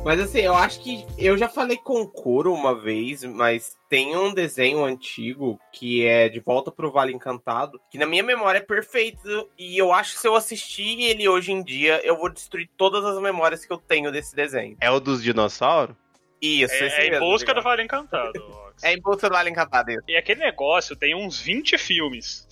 [0.05, 4.17] Mas assim, eu acho que eu já falei com o Kuro uma vez, mas tem
[4.17, 8.61] um desenho antigo que é De Volta pro Vale Encantado, que na minha memória é
[8.61, 12.69] perfeito e eu acho que se eu assistir ele hoje em dia, eu vou destruir
[12.75, 14.75] todas as memórias que eu tenho desse desenho.
[14.81, 15.95] É o dos dinossauros?
[16.41, 17.63] Isso, esse É, é em mesmo, busca do obrigado.
[17.63, 18.39] Vale Encantado.
[18.67, 18.83] Ox.
[18.83, 19.89] É em busca do Vale Encantado.
[19.89, 20.03] isso.
[20.09, 22.45] E aquele negócio tem uns 20 filmes.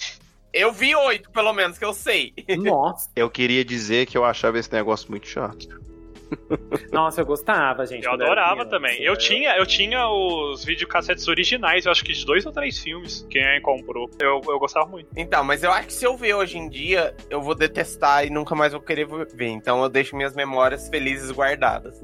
[0.53, 2.33] Eu vi oito, pelo menos, que eu sei.
[2.57, 5.90] nossa, Eu queria dizer que eu achava esse negócio muito chato.
[6.91, 8.05] nossa, eu gostava, gente.
[8.05, 8.69] Eu adorava criança.
[8.69, 9.01] também.
[9.01, 13.25] Eu tinha, eu tinha os videocassetes originais, eu acho que de dois ou três filmes.
[13.29, 14.09] Quem comprou.
[14.19, 15.09] Eu, eu gostava muito.
[15.15, 18.29] Então, mas eu acho que se eu ver hoje em dia, eu vou detestar e
[18.29, 19.47] nunca mais vou querer ver.
[19.47, 22.01] Então eu deixo minhas memórias felizes guardadas.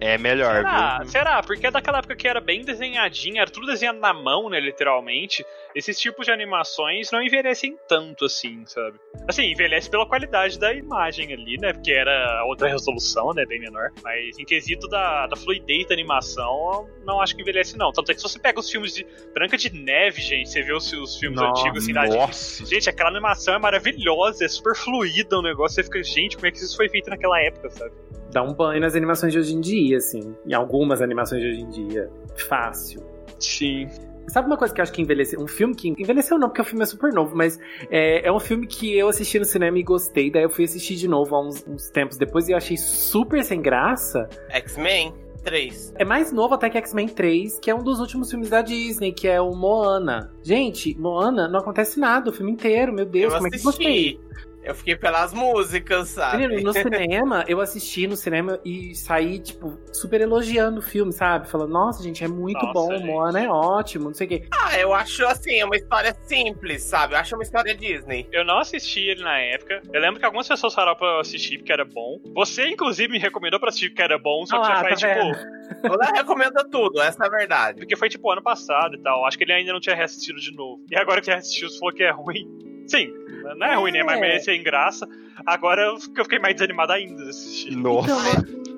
[0.00, 0.98] É melhor, Será?
[1.00, 1.08] viu?
[1.08, 1.42] Será?
[1.42, 5.44] Porque é daquela época que era bem desenhadinha, era tudo desenhado na mão, né, literalmente.
[5.78, 8.98] Esses tipos de animações não envelhecem tanto assim, sabe?
[9.28, 11.72] Assim, envelhece pela qualidade da imagem ali, né?
[11.72, 13.46] Porque era outra resolução, né?
[13.46, 13.92] Bem menor.
[14.02, 17.92] Mas em quesito da, da fluidez da animação, não acho que envelhece, não.
[17.92, 20.72] Tanto é que se você pega os filmes de Branca de Neve, gente, você vê
[20.72, 22.66] os, os filmes Nossa, antigos assim Nossa.
[22.66, 25.76] Gente, aquela animação é maravilhosa, é super fluida o negócio.
[25.76, 27.92] Você fica, gente, como é que isso foi feito naquela época, sabe?
[28.32, 30.34] Dá um banho nas animações de hoje em dia, assim.
[30.44, 32.10] Em algumas animações de hoje em dia.
[32.48, 33.00] Fácil.
[33.38, 33.88] Sim.
[34.28, 35.40] Sabe uma coisa que eu acho que envelheceu?
[35.40, 35.88] Um filme que.
[35.88, 37.58] Envelheceu não, porque o filme é super novo, mas
[37.90, 40.30] é, é um filme que eu assisti no cinema e gostei.
[40.30, 43.42] Daí eu fui assistir de novo há uns, uns tempos depois e eu achei super
[43.42, 44.28] sem graça.
[44.50, 45.14] X-Men
[45.44, 45.94] 3.
[45.96, 49.12] É mais novo até que X-Men 3, que é um dos últimos filmes da Disney,
[49.12, 50.30] que é o Moana.
[50.42, 53.66] Gente, Moana não acontece nada o filme inteiro, meu Deus, eu como é que assisti.
[53.66, 54.20] gostei?
[54.68, 56.46] Eu fiquei pelas músicas, sabe?
[56.46, 61.48] Menino, no cinema, eu assisti no cinema e saí, tipo, super elogiando o filme, sabe?
[61.48, 63.06] Falando, nossa, gente, é muito Nossa, bom, gente.
[63.06, 64.42] Moana é ótimo, não sei o quê.
[64.52, 67.14] Ah, eu acho assim, é uma história simples, sabe?
[67.14, 68.28] Eu acho uma história Disney.
[68.30, 69.80] Eu não assisti ele na época.
[69.90, 72.20] Eu lembro que algumas pessoas falaram pra eu assistir porque era bom.
[72.34, 75.00] Você, inclusive, me recomendou pra assistir porque era bom, só que Ah, já tá faz,
[75.00, 75.32] vendo?
[75.32, 75.58] tipo.
[75.86, 77.78] Ela recomenda tudo, essa é a verdade.
[77.78, 79.24] Porque foi, tipo, ano passado e tal.
[79.24, 80.82] Acho que ele ainda não tinha reassistido de novo.
[80.90, 82.46] E agora que reassistiu, você falou que é ruim.
[82.86, 83.12] Sim,
[83.56, 84.02] não é, ruim, né?
[84.02, 84.20] Mas É.
[84.20, 85.06] merece em graça.
[85.46, 87.76] Agora eu eu fiquei mais desanimado ainda de assistir.
[87.76, 88.10] Nossa.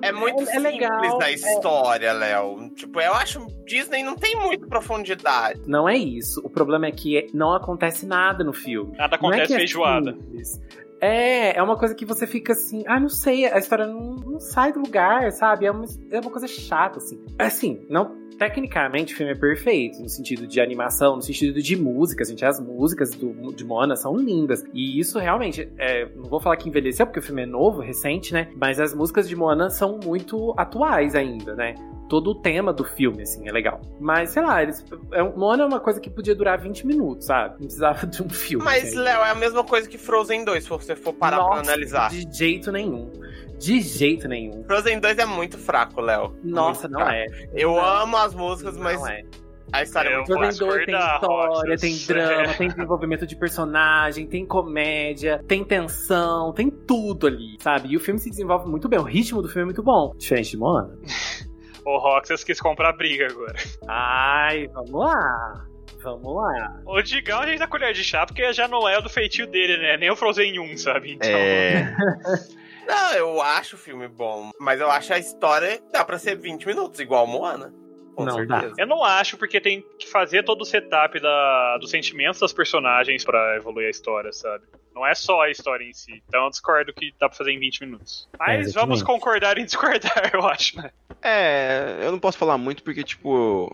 [0.03, 1.33] É muito É- é simples legal, a é.
[1.33, 2.69] história, Léo.
[2.75, 5.61] Tipo, eu acho Disney não tem muita profundidade.
[5.67, 6.41] Não é isso.
[6.43, 8.95] O problema é que não acontece nada no filme.
[8.97, 10.13] Nada é acontece que é feijoada.
[10.13, 10.59] simples.
[11.01, 14.39] É, é uma coisa que você fica assim, ah, não sei, a história não, não
[14.39, 15.65] sai do lugar, sabe?
[15.65, 17.19] É uma, é uma coisa chata, assim.
[17.39, 18.21] Assim, não.
[18.37, 22.43] Tecnicamente, o filme é perfeito, no sentido de animação, no sentido de música, gente.
[22.43, 24.63] As músicas do, de Moana são lindas.
[24.73, 28.33] E isso realmente, é, não vou falar que envelheceu, porque o filme é novo, recente,
[28.33, 28.49] né?
[28.55, 31.75] Mas as músicas de Moana são muito atuais ainda, né?
[32.11, 33.79] Todo o tema do filme, assim, é legal.
[33.97, 34.85] Mas, sei lá, eles.
[35.13, 37.51] É, Moana é uma coisa que podia durar 20 minutos, sabe?
[37.51, 38.65] Não precisava de um filme.
[38.65, 38.97] Mas, assim.
[38.97, 42.09] Léo, é a mesma coisa que Frozen 2, se você for parar pra Nossa, analisar.
[42.09, 43.09] De jeito nenhum.
[43.57, 44.61] De jeito nenhum.
[44.65, 46.35] Frozen 2 é muito fraco, Léo.
[46.43, 47.13] Nossa, Muito não fraco.
[47.15, 47.25] é.
[47.55, 47.85] Eu Não.
[47.85, 49.23] amo as músicas, mas Não é.
[49.71, 50.33] a história é Eu muito.
[50.33, 56.69] Frozen 2 tem história, tem drama, tem desenvolvimento de personagem, tem comédia, tem tensão, tem
[56.69, 57.89] tudo ali, sabe?
[57.93, 60.13] E o filme se desenvolve muito bem, o ritmo do filme é muito bom.
[60.17, 60.97] Diferente de Moana.
[61.85, 63.55] O Roxas quis comprar briga agora.
[63.87, 65.65] Ai, vamos lá.
[66.03, 66.79] Vamos lá.
[66.85, 69.77] O Digão a gente dá colher de chá porque já não é do feitio dele,
[69.77, 69.97] né?
[69.97, 71.13] Nem o Frozen 1, sabe?
[71.13, 71.95] Então, É.
[72.87, 76.65] Não, eu acho o filme bom, mas eu acho a história dá pra ser 20
[76.65, 77.71] minutos, igual Moana.
[78.15, 78.59] Com Não dá.
[78.59, 78.75] certeza.
[78.79, 83.23] Eu não acho, porque tem que fazer todo o setup da, dos sentimentos das personagens
[83.23, 84.65] pra evoluir a história, sabe?
[84.93, 86.21] Não é só a história em si.
[86.27, 88.27] Então eu discordo que dá pra fazer em 20 minutos.
[88.37, 88.73] Mas exatamente.
[88.73, 90.91] vamos concordar em discordar, eu acho, né?
[91.23, 93.71] É, eu não posso falar muito porque, tipo,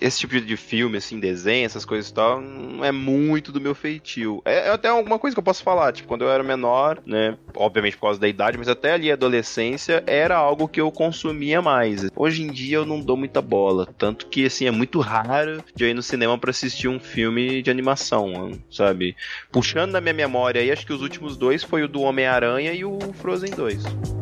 [0.00, 3.74] esse tipo de filme, assim, desenho, essas coisas e tal, não é muito do meu
[3.74, 4.42] feitio.
[4.44, 7.38] É, é até alguma coisa que eu posso falar, tipo, quando eu era menor, né,
[7.54, 11.62] obviamente por causa da idade, mas até ali a adolescência era algo que eu consumia
[11.62, 12.08] mais.
[12.16, 15.84] Hoje em dia eu não dou muita bola, tanto que, assim, é muito raro de
[15.84, 19.16] eu ir no cinema pra assistir um filme de animação, sabe?
[19.52, 22.84] Puxando na minha memória aí, acho que os últimos dois foi o do Homem-Aranha e
[22.84, 24.19] o Frozen 2.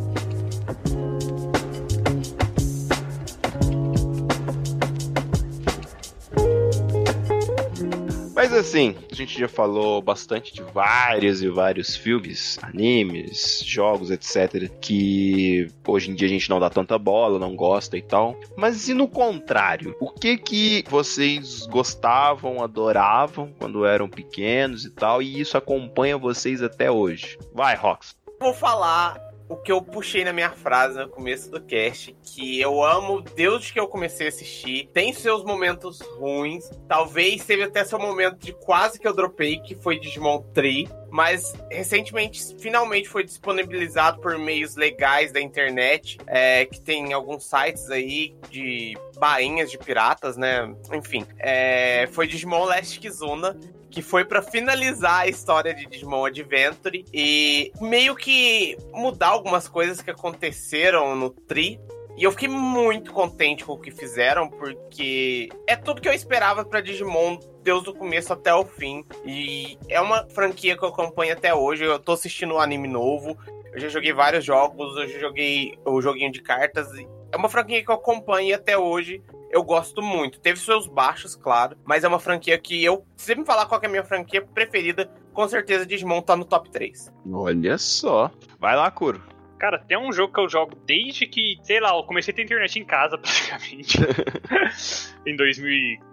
[8.39, 14.71] Mas assim, a gente já falou bastante de vários e vários filmes, animes, jogos, etc.
[14.81, 18.39] Que hoje em dia a gente não dá tanta bola, não gosta e tal.
[18.57, 19.97] Mas e no contrário?
[19.99, 25.21] O que que vocês gostavam, adoravam quando eram pequenos e tal?
[25.21, 27.37] E isso acompanha vocês até hoje?
[27.53, 28.15] Vai, Rox.
[28.39, 32.85] Vou falar o que eu puxei na minha frase no começo do cast, que eu
[32.85, 34.91] amo desde que eu comecei a assistir.
[34.93, 39.75] Tem seus momentos ruins, talvez teve até seu momento de quase que eu dropei, que
[39.75, 40.89] foi Digimon Tree.
[41.11, 47.91] Mas recentemente, finalmente foi disponibilizado por meios legais da internet, é, que tem alguns sites
[47.91, 50.71] aí de bainhas de piratas, né?
[50.93, 53.59] Enfim, é, foi Digimon Last Kizuna,
[53.91, 60.01] que foi pra finalizar a história de Digimon Adventure e meio que mudar algumas coisas
[60.01, 61.81] que aconteceram no Tri.
[62.17, 66.65] E eu fiquei muito contente com o que fizeram, porque é tudo que eu esperava
[66.65, 69.05] pra Digimon, desde o começo até o fim.
[69.25, 71.85] E é uma franquia que eu acompanho até hoje.
[71.85, 73.39] Eu tô assistindo um anime novo.
[73.73, 76.89] Eu já joguei vários jogos, eu já joguei o joguinho de cartas.
[77.33, 79.23] É uma franquia que eu acompanho até hoje.
[79.51, 80.41] Eu gosto muito.
[80.41, 83.81] Teve seus baixos, claro, mas é uma franquia que eu, se você me falar qual
[83.81, 87.13] que é a minha franquia preferida, com certeza Digimon tá no top 3.
[87.33, 88.31] Olha só.
[88.59, 89.23] Vai lá, Kuro.
[89.59, 92.43] Cara, tem um jogo que eu jogo desde que, sei lá, eu comecei a ter
[92.43, 93.99] internet em casa, praticamente.
[95.27, 95.37] em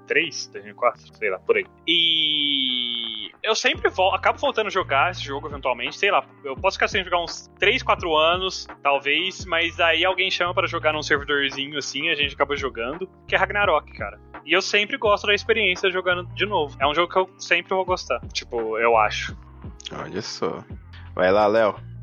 [0.06, 1.66] 2003, 2004, sei lá, por aí.
[1.88, 6.78] E eu sempre vol acabo voltando a jogar esse jogo eventualmente, sei lá, eu posso
[6.78, 11.04] ficar sem jogar uns 3, 4 anos, talvez, mas aí alguém chama pra jogar num
[11.04, 14.20] servidorzinho assim, a gente acaba jogando, que é Ragnarok, cara.
[14.46, 16.76] E eu sempre gosto da experiência jogando de novo.
[16.80, 19.36] É um jogo que eu sempre vou gostar, tipo, eu acho.
[19.92, 20.64] Olha só.
[21.14, 21.95] Vai lá, Léo.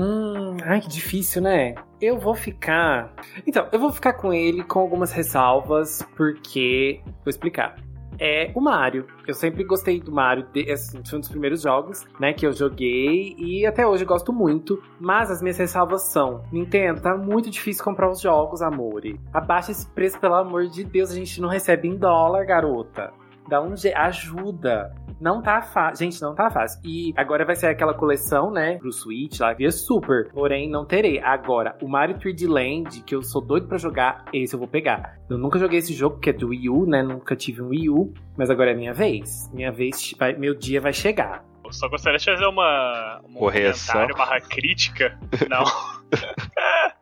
[0.00, 1.74] Hum, ai, que difícil, né?
[2.00, 3.12] Eu vou ficar.
[3.44, 7.00] Então, eu vou ficar com ele com algumas ressalvas, porque.
[7.24, 7.74] Vou explicar.
[8.20, 9.06] É o Mario.
[9.26, 12.52] Eu sempre gostei do Mario, de- esse foi um dos primeiros jogos, né, que eu
[12.52, 14.80] joguei e até hoje gosto muito.
[15.00, 19.20] Mas as minhas ressalvas são: Nintendo, tá muito difícil comprar os jogos, amore.
[19.32, 23.12] Abaixa esse preço, pelo amor de Deus, a gente não recebe em dólar, garota.
[23.48, 24.94] Dá um ajuda.
[25.20, 26.04] Não tá fácil.
[26.06, 26.80] Gente, não tá fácil.
[26.84, 28.78] E agora vai ser aquela coleção, né?
[28.78, 30.30] Pro Switch lá, via Super.
[30.32, 31.18] Porém, não terei.
[31.20, 35.18] Agora, o Mario 3D Land, que eu sou doido pra jogar, esse eu vou pegar.
[35.28, 37.02] Eu nunca joguei esse jogo, que é do Wii U, né?
[37.02, 38.12] Nunca tive um Wii U.
[38.36, 39.50] Mas agora é minha vez.
[39.52, 41.44] Minha vez, vai- meu dia vai chegar.
[41.64, 43.94] Eu só gostaria de fazer uma, um Correção.
[43.94, 45.18] comentário barra crítica.
[45.50, 45.64] Não.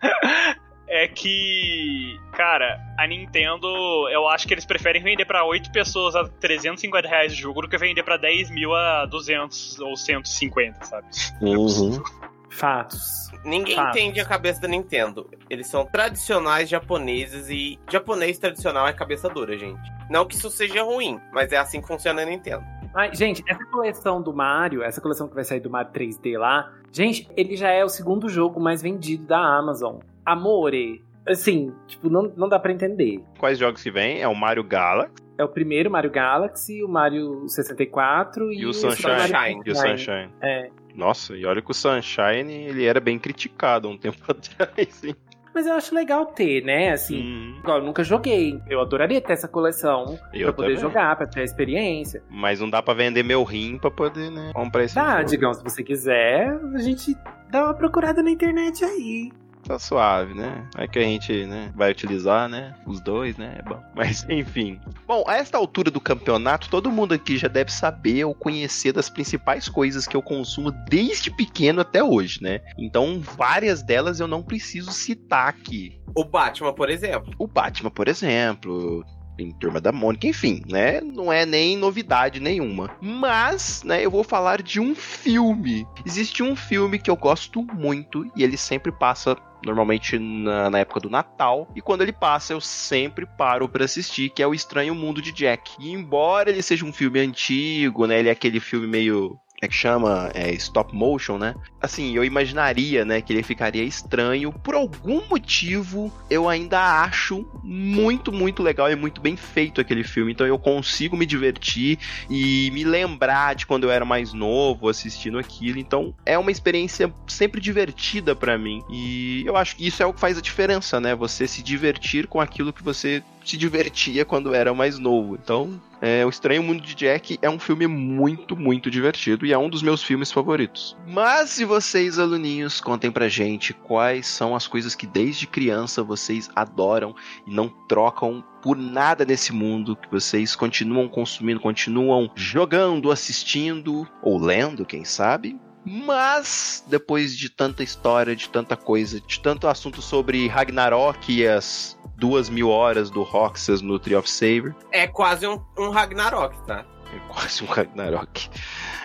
[0.90, 3.68] é que, cara, a Nintendo,
[4.10, 7.68] eu acho que eles preferem vender pra 8 pessoas a 350 reais de jogo do
[7.68, 11.06] que vender pra 10 mil a 200 ou 150, sabe?
[11.40, 12.02] Uhum.
[12.50, 13.30] Fatos.
[13.44, 13.96] Ninguém Fatos.
[13.96, 15.30] entende a cabeça da Nintendo.
[15.48, 19.80] Eles são tradicionais japoneses e japonês tradicional é cabeça dura, gente.
[20.10, 22.64] Não que isso seja ruim, mas é assim que funciona a Nintendo.
[22.92, 26.72] Mas, gente, essa coleção do Mario, essa coleção que vai sair do Mario 3D lá,
[26.90, 30.00] gente, ele já é o segundo jogo mais vendido da Amazon.
[30.24, 31.02] Amore.
[31.28, 33.22] Assim, tipo, não, não dá pra entender.
[33.38, 34.20] Quais jogos que vem?
[34.22, 38.72] É o Mario Galaxy É o primeiro Mario Galaxy, o Mario 64 e, e o
[38.72, 39.30] Sunshine.
[39.32, 40.30] Mario E o Sunshine.
[40.42, 40.70] É.
[40.94, 45.14] Nossa, e olha que o Sunshine, ele era bem criticado há um tempo atrás, hein?
[45.54, 46.92] Mas eu acho legal ter, né?
[46.92, 48.60] Assim, igual, eu nunca joguei.
[48.68, 50.80] Eu adoraria ter essa coleção Eu pra poder também.
[50.80, 52.22] jogar, pra ter a experiência.
[52.30, 55.30] Mas não dá pra vender meu rim pra poder, né, comprar esse Tá, jogo.
[55.30, 57.16] digamos, se você quiser, a gente
[57.50, 59.32] dá uma procurada na internet aí.
[59.70, 60.68] Tá suave, né?
[60.76, 62.74] É que a gente, né, vai utilizar, né?
[62.84, 63.54] Os dois, né?
[63.56, 63.80] É bom.
[63.94, 64.80] Mas, enfim.
[65.06, 69.08] Bom, a esta altura do campeonato, todo mundo aqui já deve saber ou conhecer das
[69.08, 72.62] principais coisas que eu consumo desde pequeno até hoje, né?
[72.76, 76.00] Então, várias delas eu não preciso citar aqui.
[76.16, 77.32] O Batman, por exemplo.
[77.38, 79.04] O Batman, por exemplo.
[79.38, 81.00] Em Turma da Mônica, enfim, né?
[81.00, 82.90] Não é nem novidade nenhuma.
[83.00, 85.86] Mas, né, eu vou falar de um filme.
[86.04, 91.00] Existe um filme que eu gosto muito e ele sempre passa normalmente na, na época
[91.00, 91.68] do Natal.
[91.74, 95.32] E quando ele passa, eu sempre paro pra assistir, que é O Estranho Mundo de
[95.32, 95.72] Jack.
[95.78, 98.18] E embora ele seja um filme antigo, né?
[98.18, 99.38] Ele é aquele filme meio.
[99.62, 101.54] É que chama é, stop motion, né?
[101.82, 104.50] Assim, eu imaginaria, né, que ele ficaria estranho.
[104.50, 110.32] Por algum motivo, eu ainda acho muito, muito legal e muito bem feito aquele filme.
[110.32, 111.98] Então eu consigo me divertir
[112.30, 115.78] e me lembrar de quando eu era mais novo assistindo aquilo.
[115.78, 118.82] Então é uma experiência sempre divertida pra mim.
[118.88, 121.14] E eu acho que isso é o que faz a diferença, né?
[121.14, 125.34] Você se divertir com aquilo que você se divertia quando era mais novo.
[125.34, 129.58] Então, é, O Estranho Mundo de Jack é um filme muito, muito divertido e é
[129.58, 130.96] um dos meus filmes favoritos.
[131.06, 136.48] Mas se vocês, aluninhos, contem pra gente quais são as coisas que desde criança vocês
[136.54, 137.14] adoram
[137.46, 144.38] e não trocam por nada nesse mundo, que vocês continuam consumindo, continuam jogando, assistindo ou
[144.38, 145.58] lendo, quem sabe.
[145.84, 151.98] Mas, depois de tanta história, de tanta coisa, de tanto assunto sobre Ragnarok e as
[152.20, 156.84] duas mil horas do Roxas no Tree of Saber, É quase um, um Ragnarok, tá?
[157.12, 158.48] é quase um Ragnarok.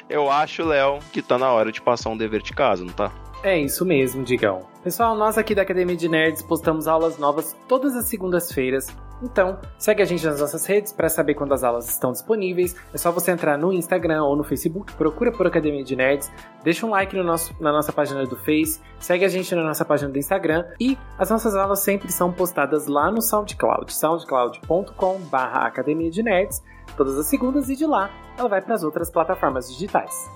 [0.07, 3.11] Eu acho, Léo, que tá na hora de passar um dever de casa, não tá?
[3.41, 4.67] É isso mesmo, Digão.
[4.83, 8.87] Pessoal, nós aqui da Academia de Nerds postamos aulas novas todas as segundas-feiras.
[9.21, 12.75] Então, segue a gente nas nossas redes para saber quando as aulas estão disponíveis.
[12.93, 16.31] É só você entrar no Instagram ou no Facebook, procura por Academia de Nerds,
[16.63, 19.85] deixa um like no nosso, na nossa página do Face, segue a gente na nossa
[19.85, 26.11] página do Instagram e as nossas aulas sempre são postadas lá no SoundCloud, soundcloud.com.br Academia
[26.11, 26.61] de Nerds,
[26.97, 30.29] todas as segundas e de lá ela vai para as outras plataformas digitais.